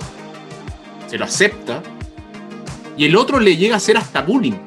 se 1.08 1.18
lo 1.18 1.26
acepta, 1.26 1.82
y 2.98 3.06
el 3.06 3.16
otro 3.16 3.40
le 3.40 3.58
llega 3.58 3.76
a 3.76 3.78
hacer 3.78 3.98
hasta 3.98 4.22
bullying. 4.22 4.58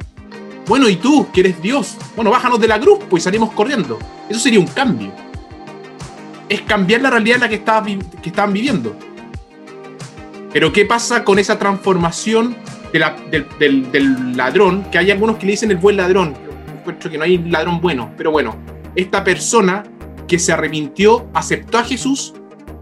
Bueno, 0.66 0.88
¿y 0.88 0.96
tú, 0.96 1.28
que 1.32 1.40
eres 1.40 1.62
Dios? 1.62 1.96
Bueno, 2.14 2.30
bájanos 2.30 2.60
de 2.60 2.68
la 2.68 2.78
cruz, 2.78 2.98
pues 3.08 3.22
salimos 3.22 3.52
corriendo. 3.52 3.98
Eso 4.28 4.40
sería 4.40 4.60
un 4.60 4.66
cambio. 4.66 5.12
Es 6.48 6.62
cambiar 6.62 7.02
la 7.02 7.10
realidad 7.10 7.36
en 7.36 7.40
la 7.42 7.48
que, 7.48 7.56
estaba 7.56 7.84
que 7.86 8.28
estaban 8.28 8.52
viviendo. 8.52 8.96
Pero 10.52 10.72
¿qué 10.72 10.84
pasa 10.86 11.24
con 11.24 11.38
esa 11.38 11.58
transformación 11.58 12.56
del, 12.92 14.36
ladrón? 14.36 14.84
Que 14.90 14.98
hay 14.98 15.10
algunos 15.10 15.36
que 15.36 15.46
le 15.46 15.52
dicen 15.52 15.70
el 15.70 15.76
buen 15.76 15.96
ladrón. 15.96 16.34
Yo 17.00 17.10
que 17.10 17.18
no 17.18 17.24
hay 17.24 17.36
ladrón 17.36 17.80
bueno, 17.82 18.12
pero 18.16 18.30
bueno, 18.30 18.56
esta 18.94 19.22
persona 19.22 19.82
que 20.26 20.38
se 20.38 20.52
arrepintió, 20.52 21.28
aceptó 21.34 21.78
a 21.78 21.84
Jesús, 21.84 22.32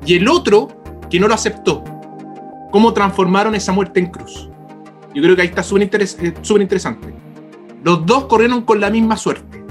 y 0.05 0.15
el 0.15 0.29
otro 0.29 0.69
que 1.11 1.19
no 1.19 1.27
lo 1.27 1.35
aceptó. 1.35 1.83
¿Cómo 2.71 2.93
transformaron 2.93 3.55
esa 3.57 3.73
muerte 3.73 3.99
en 3.99 4.07
cruz? 4.07 4.49
Yo 5.15 5.23
creo 5.23 5.35
que 5.35 5.43
ahí 5.43 5.49
está 5.49 5.63
súper 5.63 5.91
interes- 5.91 6.17
eh, 6.21 6.63
interesante. 6.63 7.13
Los 7.83 8.07
dos 8.07 8.27
corrieron 8.27 8.63
con 8.63 8.81
la 8.81 8.91
misma 8.91 9.17
suerte. 9.17 9.65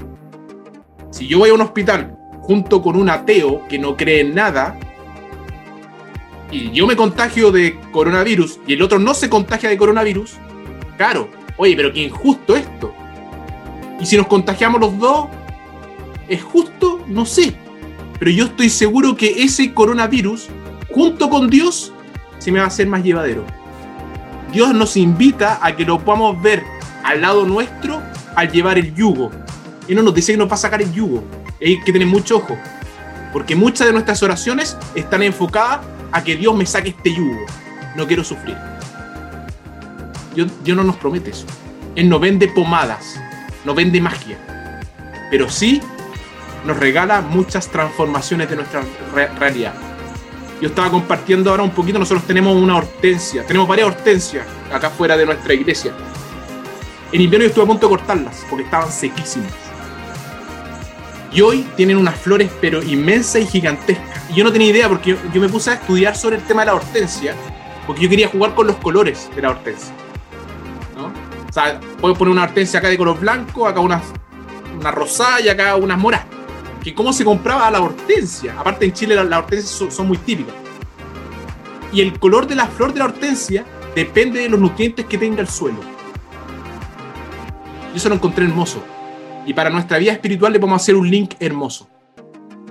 Si 1.10 1.26
yo 1.26 1.38
voy 1.38 1.50
a 1.50 1.54
un 1.54 1.60
hospital 1.62 2.18
junto 2.46 2.80
con 2.80 2.94
un 2.94 3.10
ateo 3.10 3.66
que 3.68 3.76
no 3.76 3.96
cree 3.96 4.20
en 4.20 4.34
nada, 4.34 4.78
y 6.52 6.70
yo 6.70 6.86
me 6.86 6.94
contagio 6.94 7.50
de 7.50 7.76
coronavirus 7.90 8.60
y 8.68 8.74
el 8.74 8.82
otro 8.82 9.00
no 9.00 9.14
se 9.14 9.28
contagia 9.28 9.68
de 9.68 9.76
coronavirus, 9.76 10.34
claro, 10.96 11.28
oye, 11.56 11.74
pero 11.74 11.92
qué 11.92 12.04
injusto 12.04 12.54
esto. 12.54 12.94
Y 13.98 14.06
si 14.06 14.16
nos 14.16 14.28
contagiamos 14.28 14.80
los 14.80 14.96
dos, 14.96 15.26
¿es 16.28 16.40
justo? 16.44 17.02
No 17.08 17.26
sé. 17.26 17.56
Pero 18.20 18.30
yo 18.30 18.44
estoy 18.44 18.70
seguro 18.70 19.16
que 19.16 19.42
ese 19.42 19.74
coronavirus, 19.74 20.48
junto 20.94 21.28
con 21.28 21.50
Dios, 21.50 21.92
se 22.38 22.52
me 22.52 22.60
va 22.60 22.66
a 22.66 22.68
hacer 22.68 22.86
más 22.86 23.02
llevadero. 23.02 23.44
Dios 24.52 24.72
nos 24.72 24.96
invita 24.96 25.58
a 25.60 25.74
que 25.74 25.84
lo 25.84 25.98
podamos 25.98 26.40
ver 26.40 26.62
al 27.02 27.22
lado 27.22 27.44
nuestro 27.44 28.00
al 28.36 28.52
llevar 28.52 28.78
el 28.78 28.94
yugo. 28.94 29.32
Y 29.88 29.94
no 29.96 30.02
nos 30.02 30.14
dice 30.14 30.32
que 30.32 30.38
nos 30.38 30.48
va 30.48 30.54
a 30.54 30.58
sacar 30.58 30.80
el 30.80 30.92
yugo. 30.92 31.24
Hay 31.60 31.80
que 31.80 31.92
tener 31.92 32.06
mucho 32.08 32.36
ojo. 32.38 32.56
Porque 33.32 33.54
muchas 33.54 33.86
de 33.86 33.92
nuestras 33.92 34.22
oraciones 34.22 34.76
están 34.94 35.22
enfocadas 35.22 35.80
a 36.12 36.22
que 36.22 36.36
Dios 36.36 36.54
me 36.56 36.64
saque 36.66 36.90
este 36.90 37.14
yugo. 37.14 37.44
No 37.94 38.06
quiero 38.06 38.24
sufrir. 38.24 38.56
Dios, 40.34 40.48
Dios 40.62 40.76
no 40.76 40.84
nos 40.84 40.96
promete 40.96 41.30
eso. 41.30 41.46
Él 41.94 42.08
no 42.08 42.18
vende 42.18 42.48
pomadas, 42.48 43.20
no 43.64 43.74
vende 43.74 44.00
magia. 44.00 44.38
Pero 45.30 45.48
sí 45.50 45.80
nos 46.64 46.76
regala 46.76 47.20
muchas 47.20 47.68
transformaciones 47.68 48.50
de 48.50 48.56
nuestra 48.56 48.82
re- 49.14 49.28
realidad. 49.38 49.74
Yo 50.60 50.68
estaba 50.68 50.90
compartiendo 50.90 51.50
ahora 51.50 51.62
un 51.62 51.70
poquito, 51.70 51.98
nosotros 51.98 52.26
tenemos 52.26 52.56
una 52.56 52.76
hortensia, 52.76 53.46
tenemos 53.46 53.68
varias 53.68 53.88
hortensias 53.88 54.46
acá 54.72 54.88
fuera 54.90 55.16
de 55.16 55.26
nuestra 55.26 55.52
iglesia. 55.54 55.92
En 57.12 57.20
invierno 57.20 57.44
yo 57.44 57.48
estuve 57.48 57.64
a 57.64 57.68
punto 57.68 57.86
de 57.86 57.90
cortarlas 57.96 58.44
porque 58.48 58.64
estaban 58.64 58.90
sequísimas. 58.90 59.52
Y 61.36 61.42
hoy 61.42 61.66
tienen 61.76 61.98
unas 61.98 62.18
flores 62.18 62.50
pero 62.62 62.82
inmensas 62.82 63.42
y 63.42 63.46
gigantescas. 63.46 64.30
Y 64.30 64.36
yo 64.36 64.42
no 64.42 64.50
tenía 64.50 64.68
idea 64.68 64.88
porque 64.88 65.18
yo, 65.34 65.40
me 65.40 65.50
puse 65.50 65.70
a 65.70 65.74
estudiar 65.74 66.16
sobre 66.16 66.36
el 66.36 66.42
tema 66.42 66.62
de 66.62 66.66
la 66.68 66.76
hortensia 66.76 67.34
porque 67.86 68.00
yo 68.00 68.08
quería 68.08 68.28
jugar 68.28 68.54
con 68.54 68.66
los 68.66 68.76
colores 68.76 69.28
de 69.36 69.42
la 69.42 69.50
hortensia. 69.50 69.94
O 70.96 71.52
sea, 71.52 71.78
puedo 72.00 72.14
poner 72.14 72.32
una 72.32 72.44
hortensia 72.44 72.78
acá 72.78 72.88
de 72.88 72.96
color 72.96 73.20
blanco, 73.20 73.66
acá 73.66 73.80
una, 73.80 74.00
una 74.80 74.90
rosada 74.90 75.42
y 75.42 75.50
acá 75.50 75.76
unas 75.76 75.98
moras. 75.98 76.24
Que 76.82 76.94
cómo 76.94 77.12
se 77.12 77.22
compraba 77.22 77.70
la 77.70 77.82
hortensia. 77.82 78.58
Aparte 78.58 78.86
en 78.86 78.94
Chile 78.94 79.14
las 79.14 79.26
las 79.26 79.40
hortensias 79.40 79.70
son, 79.70 79.92
son 79.92 80.08
muy 80.08 80.16
típicas. 80.16 80.54
Y 81.92 82.00
el 82.00 82.18
color 82.18 82.46
de 82.46 82.54
la 82.54 82.66
flor 82.66 82.94
de 82.94 83.00
la 83.00 83.04
hortensia 83.04 83.62
depende 83.94 84.40
de 84.40 84.48
los 84.48 84.58
nutrientes 84.58 85.04
que 85.04 85.18
tenga 85.18 85.42
el 85.42 85.48
suelo. 85.48 85.80
Yo 87.90 87.96
eso 87.96 88.08
lo 88.08 88.14
encontré 88.14 88.46
hermoso. 88.46 88.82
Y 89.46 89.54
para 89.54 89.70
nuestra 89.70 89.98
vida 89.98 90.12
espiritual 90.12 90.52
le 90.52 90.58
podemos 90.58 90.82
hacer 90.82 90.96
un 90.96 91.08
link 91.08 91.34
hermoso. 91.38 91.88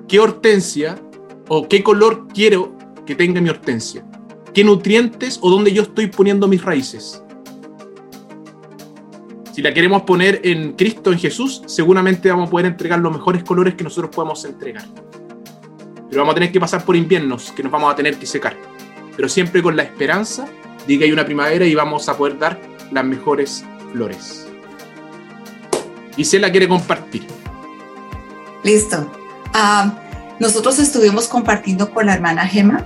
¿Qué 0.07 0.19
hortensia 0.19 0.99
o 1.47 1.67
qué 1.67 1.81
color 1.81 2.27
quiero 2.33 2.77
que 3.05 3.15
tenga 3.15 3.39
mi 3.39 3.49
hortensia? 3.49 4.05
¿Qué 4.53 4.63
nutrientes 4.63 5.39
o 5.41 5.49
dónde 5.49 5.71
yo 5.71 5.83
estoy 5.83 6.07
poniendo 6.07 6.47
mis 6.47 6.63
raíces? 6.63 7.23
Si 9.53 9.61
la 9.61 9.73
queremos 9.73 10.01
poner 10.01 10.41
en 10.43 10.73
Cristo, 10.73 11.13
en 11.13 11.17
Jesús, 11.17 11.63
seguramente 11.65 12.29
vamos 12.29 12.49
a 12.49 12.51
poder 12.51 12.65
entregar 12.65 12.99
los 12.99 13.13
mejores 13.13 13.41
colores 13.43 13.75
que 13.75 13.85
nosotros 13.85 14.13
podemos 14.13 14.43
entregar. 14.43 14.85
Pero 16.09 16.21
vamos 16.21 16.33
a 16.33 16.35
tener 16.35 16.51
que 16.51 16.59
pasar 16.59 16.83
por 16.83 16.97
inviernos 16.97 17.53
que 17.53 17.63
nos 17.63 17.71
vamos 17.71 17.91
a 17.91 17.95
tener 17.95 18.17
que 18.17 18.25
secar. 18.25 18.57
Pero 19.15 19.29
siempre 19.29 19.63
con 19.63 19.77
la 19.77 19.83
esperanza 19.83 20.45
de 20.85 20.99
que 20.99 21.05
hay 21.05 21.11
una 21.13 21.25
primavera 21.25 21.65
y 21.65 21.73
vamos 21.73 22.09
a 22.09 22.17
poder 22.17 22.37
dar 22.37 22.59
las 22.91 23.05
mejores 23.05 23.63
flores. 23.93 24.44
Y 26.17 26.25
se 26.25 26.39
la 26.39 26.51
quiere 26.51 26.67
compartir. 26.67 27.27
Listo. 28.63 29.11
Ah, 29.53 29.93
nosotros 30.39 30.79
estuvimos 30.79 31.27
compartiendo 31.27 31.91
con 31.91 32.07
la 32.07 32.13
hermana 32.13 32.47
Gema 32.47 32.85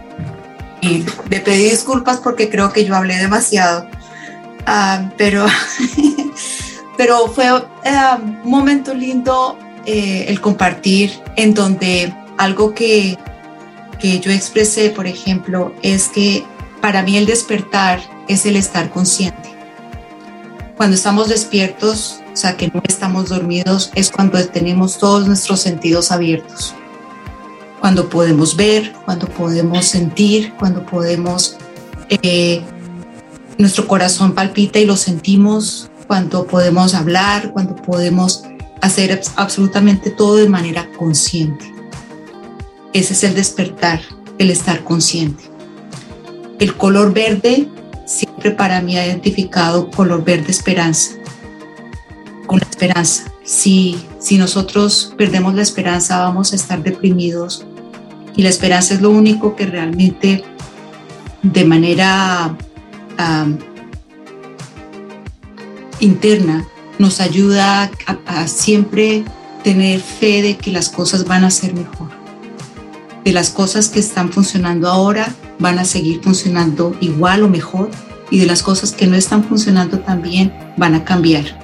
y 0.82 1.04
le 1.30 1.40
pedí 1.40 1.70
disculpas 1.70 2.18
porque 2.18 2.50
creo 2.50 2.72
que 2.72 2.86
yo 2.86 2.96
hablé 2.96 3.18
demasiado. 3.18 3.88
Ah, 4.66 5.10
pero, 5.18 5.46
pero 6.98 7.28
fue 7.28 7.48
ah, 7.48 8.20
un 8.22 8.50
momento 8.50 8.94
lindo 8.94 9.58
eh, 9.86 10.26
el 10.28 10.42
compartir 10.42 11.12
en 11.36 11.54
donde 11.54 12.14
algo 12.38 12.74
que, 12.74 13.18
que 14.00 14.20
yo 14.20 14.32
expresé, 14.32 14.90
por 14.90 15.08
ejemplo, 15.08 15.74
es 15.82 16.08
que 16.08 16.46
para 16.82 17.02
mí 17.04 17.18
el 17.18 17.26
despertar 17.26 18.00
es 18.28 18.46
el 18.46 18.56
estar 18.56 18.90
consciente. 18.90 19.50
Cuando 20.78 20.96
estamos 20.96 21.28
despiertos, 21.28 22.22
sea, 22.40 22.58
que 22.58 22.70
no 22.74 22.82
estamos 22.88 23.30
dormidos, 23.30 23.92
es 23.96 24.10
cuando 24.10 24.44
tenemos 24.48 24.98
todos 24.98 25.28
nuestros 25.28 25.60
sentidos 25.60 26.12
abiertos. 26.12 26.74
cuando 27.80 28.10
podemos 28.10 28.58
ver, 28.58 28.94
cuando 29.06 29.28
podemos 29.28 29.86
sentir, 29.86 30.54
cuando 30.60 30.86
podemos, 30.86 31.56
eh, 32.10 32.62
nuestro 33.58 33.88
corazón 33.88 34.34
palpita 34.34 34.80
y 34.80 34.86
lo 34.86 34.98
sentimos, 34.98 35.90
cuando 36.06 36.46
podemos 36.46 36.94
hablar, 36.94 37.54
cuando 37.54 37.78
podemos 37.78 38.44
hacer 38.82 39.22
absolutamente 39.38 40.10
todo 40.10 40.36
de 40.36 40.50
manera 40.50 40.90
consciente. 40.98 41.74
Ese 42.92 43.14
es 43.14 43.24
el 43.24 43.34
despertar, 43.36 44.02
el 44.40 44.52
estar 44.52 44.84
consciente. 44.84 45.44
El 46.60 46.76
color 46.76 47.14
verde 47.14 47.70
siempre 48.06 48.52
para 48.52 48.82
mí 48.82 48.98
ha 48.98 49.06
identificado 49.06 49.90
color 49.92 50.24
verde 50.24 50.52
esperanza. 50.52 51.12
Con 52.50 52.58
la 52.58 52.68
esperanza. 52.68 53.32
Si, 53.44 53.96
si 54.20 54.40
íntegramente 54.40 55.14
perdemos 55.16 55.54
la 55.54 55.62
esperanza 55.62 56.24
vamos 56.24 56.52
a 56.52 56.56
estar 56.56 56.82
deprimidos 56.82 57.64
y 58.36 58.42
la 58.42 58.50
esperanza 58.50 58.96
es 58.96 59.02
lo 59.02 59.12
único 59.12 59.56
que 59.56 59.68
realmente 59.68 60.44
de 61.44 61.66
manera 61.66 62.58
interna 66.00 66.66
nos 66.98 67.22
ayuda 67.22 67.92
a, 68.26 68.48
siempre 68.48 69.24
tener 69.64 70.00
fe 70.00 70.42
de 70.42 70.58
que 70.58 70.72
las 70.72 70.90
cosas 70.90 71.26
van 71.26 71.44
a 71.44 71.52
ser 71.52 71.76
mejor. 71.76 72.10
De 73.26 73.32
las 73.32 73.52
cosas 73.52 73.90
que 73.90 74.00
están 74.00 74.32
funcionando 74.32 74.90
ahora 74.90 75.36
van 75.60 75.78
a 75.78 75.86
seguir 75.86 76.20
funcionando 76.24 76.96
igual 77.00 77.44
o 77.44 77.48
mejor 77.48 77.92
y 78.32 78.40
de 78.40 78.48
las 78.48 78.64
cosas 78.64 78.92
que 78.92 79.06
no 79.06 79.16
están 79.16 79.44
funcionando 79.44 80.00
también 80.00 80.52
van 80.78 80.96
a 80.96 81.06
cambiar. 81.06 81.59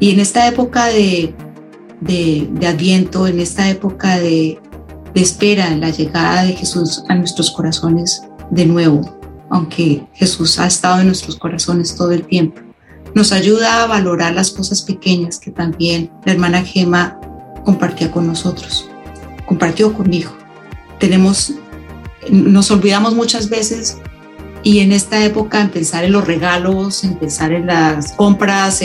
Y 0.00 0.10
en 0.12 0.20
esta 0.20 0.46
época 0.46 0.86
de, 0.86 1.34
de, 2.00 2.48
de 2.52 2.66
Adviento, 2.66 3.26
en 3.26 3.40
esta 3.40 3.68
época 3.68 4.18
de, 4.18 4.58
de 5.14 5.20
espera 5.20 5.74
la 5.76 5.90
llegada 5.90 6.44
de 6.44 6.52
Jesús 6.52 7.04
a 7.08 7.14
nuestros 7.14 7.50
corazones 7.50 8.22
de 8.50 8.66
nuevo, 8.66 9.18
aunque 9.50 10.06
Jesús 10.14 10.58
ha 10.58 10.66
estado 10.66 11.00
en 11.00 11.06
nuestros 11.06 11.36
corazones 11.36 11.96
todo 11.96 12.12
el 12.12 12.26
tiempo. 12.26 12.60
Nos 13.14 13.32
ayuda 13.32 13.82
a 13.82 13.86
valorar 13.86 14.34
las 14.34 14.50
cosas 14.50 14.82
pequeñas 14.82 15.38
que 15.38 15.50
también 15.50 16.10
la 16.24 16.32
hermana 16.32 16.62
Gema 16.62 17.18
compartía 17.64 18.10
con 18.10 18.26
nosotros, 18.26 18.88
compartió 19.46 19.92
conmigo. 19.92 20.30
Tenemos, 20.98 21.54
nos 22.30 22.70
olvidamos 22.70 23.14
muchas 23.14 23.48
veces 23.48 23.98
y 24.62 24.80
en 24.80 24.92
esta 24.92 25.24
época 25.24 25.60
en 25.60 25.70
pensar 25.70 26.04
en 26.04 26.12
los 26.12 26.26
regalos, 26.26 27.04
en 27.04 27.16
pensar 27.18 27.52
en 27.52 27.66
las 27.66 28.12
compras, 28.12 28.82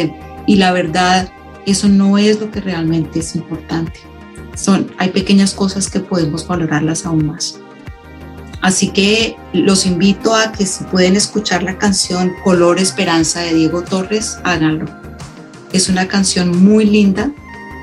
y 0.48 0.56
la 0.56 0.72
verdad, 0.72 1.32
eso 1.66 1.88
no 1.88 2.18
es 2.18 2.40
lo 2.40 2.52
que 2.52 2.62
realmente 2.62 3.20
es 3.20 3.36
importante 3.36 4.00
son, 4.56 4.92
hay 4.98 5.10
pequeñas 5.10 5.54
cosas 5.54 5.90
que 5.90 6.00
podemos 6.00 6.48
valorarlas 6.48 7.06
aún 7.06 7.28
más. 7.28 7.60
Así 8.62 8.90
que 8.90 9.36
los 9.52 9.86
invito 9.86 10.34
a 10.34 10.52
que 10.52 10.66
si 10.66 10.86
pueden 10.86 11.16
escuchar 11.16 11.64
la 11.64 11.78
canción 11.78 12.32
Color 12.44 12.80
Esperanza 12.80 13.42
de 13.42 13.54
Diego 13.54 13.82
Torres, 13.82 14.38
háganlo. 14.44 14.86
Es 15.74 15.90
una 15.90 16.08
canción 16.08 16.64
muy 16.64 16.86
linda, 16.86 17.32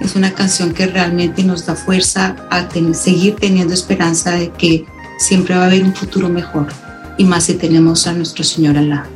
es 0.01 0.16
una 0.16 0.33
canción 0.33 0.73
que 0.73 0.87
realmente 0.87 1.44
nos 1.44 1.66
da 1.66 1.75
fuerza 1.75 2.37
a 2.51 2.66
seguir 2.94 3.37
teniendo 3.37 3.75
esperanza 3.75 4.31
de 4.33 4.51
que 4.53 4.87
siempre 5.18 5.55
va 5.55 5.64
a 5.64 5.66
haber 5.66 5.83
un 5.83 5.94
futuro 5.94 6.31
mejor 6.31 6.68
y 7.18 7.25
más 7.25 7.44
si 7.44 7.55
tenemos 7.55 8.07
a 8.07 8.14
nuestro 8.14 8.42
Señor 8.42 8.79
al 8.79 8.88
lado. 8.88 9.11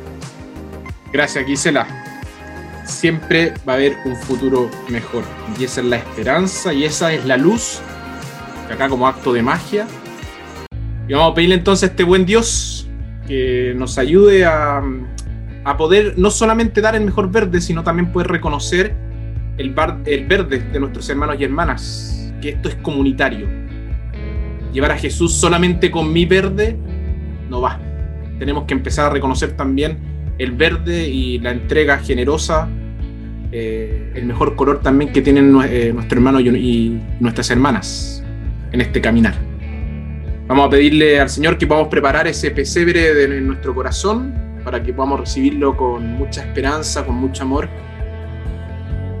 Gracias 1.11 1.45
Gisela 1.45 2.04
siempre 2.85 3.53
va 3.67 3.73
a 3.73 3.75
haber 3.75 3.97
un 4.05 4.15
futuro 4.15 4.69
mejor. 4.89 5.23
Y 5.59 5.65
esa 5.65 5.81
es 5.81 5.87
la 5.87 5.97
esperanza 5.97 6.73
y 6.73 6.85
esa 6.85 7.13
es 7.13 7.25
la 7.25 7.37
luz, 7.37 7.81
acá 8.71 8.87
como 8.87 9.07
acto 9.07 9.33
de 9.33 9.41
magia. 9.41 9.87
Y 11.07 11.13
vamos 11.13 11.31
a 11.31 11.35
pedirle 11.35 11.55
entonces 11.55 11.89
a 11.89 11.91
este 11.91 12.03
buen 12.03 12.25
Dios 12.25 12.87
que 13.27 13.73
nos 13.75 13.97
ayude 13.97 14.45
a, 14.45 14.81
a 15.63 15.77
poder 15.77 16.13
no 16.17 16.29
solamente 16.29 16.81
dar 16.81 16.95
el 16.95 17.03
mejor 17.03 17.31
verde, 17.31 17.59
sino 17.61 17.83
también 17.83 18.11
poder 18.11 18.27
reconocer 18.27 18.95
el, 19.57 19.75
el 20.05 20.25
verde 20.25 20.59
de 20.59 20.79
nuestros 20.79 21.09
hermanos 21.09 21.37
y 21.39 21.43
hermanas, 21.43 22.33
que 22.41 22.49
esto 22.49 22.69
es 22.69 22.75
comunitario. 22.75 23.47
Llevar 24.71 24.91
a 24.91 24.97
Jesús 24.97 25.33
solamente 25.33 25.89
con 25.89 26.11
mi 26.11 26.25
verde 26.25 26.77
no 27.49 27.61
va. 27.61 27.79
Tenemos 28.39 28.65
que 28.65 28.73
empezar 28.73 29.05
a 29.05 29.09
reconocer 29.09 29.55
también 29.55 30.14
el 30.37 30.51
verde 30.51 31.07
y 31.07 31.39
la 31.39 31.51
entrega 31.51 31.97
generosa, 31.97 32.67
eh, 33.51 34.11
el 34.15 34.25
mejor 34.25 34.55
color 34.55 34.81
también 34.81 35.13
que 35.13 35.21
tienen 35.21 35.55
eh, 35.65 35.91
nuestro 35.93 36.17
hermano 36.17 36.39
y, 36.39 37.01
nuestras 37.19 37.49
hermanas 37.51 38.23
en 38.71 38.81
este 38.81 38.99
caminar. 38.99 39.35
Vamos 40.47 40.67
a 40.67 40.69
pedirle 40.69 41.19
al 41.19 41.29
Señor 41.29 41.57
que 41.57 41.65
podamos 41.65 41.89
preparar 41.89 42.27
ese 42.27 42.51
pesebre 42.51 43.13
de 43.13 43.41
nuestro 43.41 43.73
corazón 43.73 44.33
para 44.63 44.83
que 44.83 44.93
podamos 44.93 45.21
recibirlo 45.21 45.75
con 45.75 46.05
mucha 46.17 46.41
esperanza, 46.41 47.05
con 47.05 47.15
mucho 47.15 47.43
amor, 47.43 47.69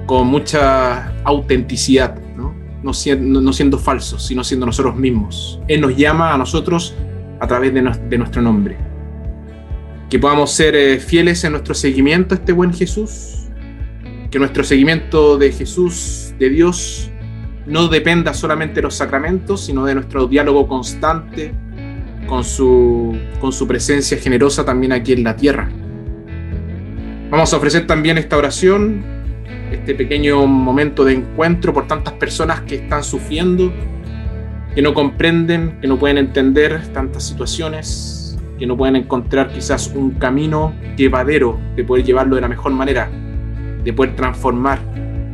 con 0.05 0.27
mucha 0.27 1.13
autenticidad, 1.23 2.15
no, 2.35 2.53
no 2.83 2.93
siendo, 2.93 3.79
falsos, 3.79 4.25
sino 4.25 4.43
siendo 4.43 4.65
nosotros 4.65 4.95
mismos. 4.95 5.59
Él 5.67 5.81
nos 5.81 5.95
llama 5.95 6.33
a 6.33 6.37
nosotros 6.37 6.95
a 7.39 7.47
través 7.47 7.73
de 7.73 8.17
nuestro 8.17 8.41
nombre 8.41 8.77
que 10.09 10.19
podamos 10.19 10.51
ser 10.51 10.75
eh, 10.75 10.99
fieles 10.99 11.43
en 11.43 11.53
nuestro 11.53 11.73
seguimiento 11.73 12.35
a 12.35 12.37
este 12.37 12.51
buen 12.51 12.73
Jesús, 12.73 13.47
que 14.29 14.39
nuestro 14.39 14.63
seguimiento 14.63 15.37
de 15.37 15.51
Jesús, 15.51 16.33
de 16.37 16.49
Dios, 16.49 17.11
no 17.65 17.87
dependa 17.87 18.33
solamente 18.33 18.75
de 18.75 18.83
los 18.83 18.95
sacramentos, 18.95 19.65
sino 19.65 19.85
de 19.85 19.95
nuestro 19.95 20.27
diálogo 20.27 20.67
constante 20.67 21.53
con 22.27 22.43
su, 22.43 23.17
con 23.39 23.51
su 23.51 23.67
presencia 23.67 24.17
generosa 24.17 24.63
también 24.65 24.91
aquí 24.91 25.13
en 25.13 25.23
la 25.23 25.35
tierra. 25.35 25.69
Vamos 27.29 27.53
a 27.53 27.57
ofrecer 27.57 27.87
también 27.87 28.17
esta 28.17 28.37
oración, 28.37 29.03
este 29.71 29.95
pequeño 29.95 30.45
momento 30.45 31.03
de 31.03 31.13
encuentro 31.13 31.73
por 31.73 31.87
tantas 31.87 32.13
personas 32.13 32.61
que 32.61 32.75
están 32.75 33.03
sufriendo, 33.03 33.73
que 34.73 34.81
no 34.81 34.93
comprenden, 34.93 35.79
que 35.81 35.87
no 35.87 35.97
pueden 35.97 36.17
entender 36.17 36.87
tantas 36.93 37.23
situaciones, 37.27 38.24
que 38.57 38.65
no 38.65 38.77
pueden 38.77 38.95
encontrar 38.95 39.51
quizás 39.51 39.91
un 39.95 40.11
camino 40.11 40.73
llevadero 40.95 41.59
de 41.75 41.83
poder 41.83 42.05
llevarlo 42.05 42.35
de 42.35 42.41
la 42.41 42.47
mejor 42.47 42.71
manera, 42.71 43.09
de 43.83 43.93
poder 43.93 44.15
transformar 44.15 44.79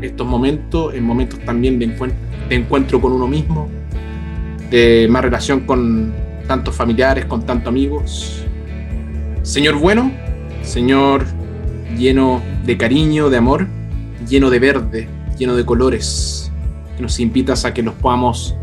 estos 0.01 0.25
momentos 0.25 0.93
en 0.93 1.03
momentos 1.03 1.39
también 1.41 1.77
de 1.77 1.93
encuentro 2.49 2.99
con 2.99 3.13
uno 3.13 3.27
mismo, 3.27 3.69
de 4.69 5.07
más 5.09 5.23
relación 5.23 5.61
con 5.61 6.11
tantos 6.47 6.75
familiares, 6.75 7.25
con 7.25 7.45
tantos 7.45 7.67
amigos. 7.67 8.43
Señor 9.43 9.75
bueno, 9.75 10.11
Señor 10.63 11.25
lleno 11.97 12.41
de 12.65 12.77
cariño, 12.77 13.29
de 13.29 13.37
amor, 13.37 13.67
lleno 14.27 14.49
de 14.49 14.59
verde, 14.59 15.07
lleno 15.37 15.55
de 15.55 15.65
colores, 15.65 16.51
que 16.95 17.01
nos 17.01 17.19
invitas 17.19 17.65
a 17.65 17.73
que 17.73 17.83
los 17.83 17.93
podamos 17.95 18.55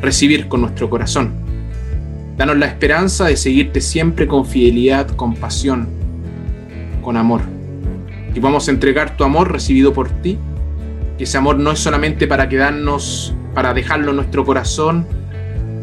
recibir 0.00 0.48
con 0.48 0.60
nuestro 0.60 0.88
corazón 0.88 1.39
Danos 2.40 2.56
la 2.56 2.64
esperanza 2.64 3.26
de 3.26 3.36
seguirte 3.36 3.82
siempre 3.82 4.26
con 4.26 4.46
fidelidad, 4.46 5.08
con 5.08 5.34
pasión, 5.34 5.90
con 7.02 7.18
amor. 7.18 7.42
Y 8.34 8.40
vamos 8.40 8.66
a 8.66 8.70
entregar 8.70 9.14
tu 9.14 9.24
amor 9.24 9.52
recibido 9.52 9.92
por 9.92 10.08
ti. 10.08 10.38
Que 11.18 11.24
ese 11.24 11.36
amor 11.36 11.58
no 11.58 11.70
es 11.70 11.80
solamente 11.80 12.26
para 12.26 12.48
quedarnos, 12.48 13.34
para 13.52 13.74
dejarlo 13.74 14.08
en 14.08 14.16
nuestro 14.16 14.46
corazón 14.46 15.06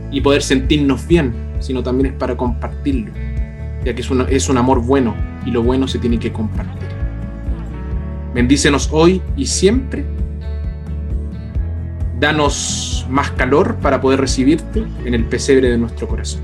y 0.09 0.21
poder 0.21 0.41
sentirnos 0.41 1.07
bien, 1.07 1.35
sino 1.59 1.83
también 1.83 2.07
es 2.07 2.13
para 2.13 2.35
compartirlo, 2.35 3.11
ya 3.85 3.93
que 3.93 4.01
es 4.01 4.09
un, 4.09 4.25
es 4.27 4.49
un 4.49 4.57
amor 4.57 4.81
bueno 4.81 5.13
y 5.45 5.51
lo 5.51 5.61
bueno 5.61 5.87
se 5.87 5.99
tiene 5.99 6.17
que 6.17 6.33
compartir. 6.33 6.89
Bendícenos 8.33 8.89
hoy 8.91 9.21
y 9.35 9.45
siempre. 9.45 10.16
Danos 12.19 13.05
más 13.09 13.31
calor 13.31 13.75
para 13.75 14.01
poder 14.01 14.19
recibirte 14.19 14.85
en 15.05 15.13
el 15.13 15.25
pesebre 15.25 15.69
de 15.69 15.77
nuestro 15.77 16.07
corazón. 16.07 16.41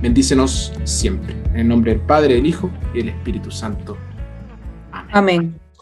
Bendícenos 0.00 0.72
siempre. 0.84 1.34
En 1.52 1.60
el 1.60 1.68
nombre 1.68 1.92
del 1.92 2.00
Padre, 2.00 2.34
del 2.34 2.46
Hijo 2.46 2.70
y 2.94 2.98
del 2.98 3.10
Espíritu 3.10 3.50
Santo. 3.50 3.96
Amén. 5.12 5.54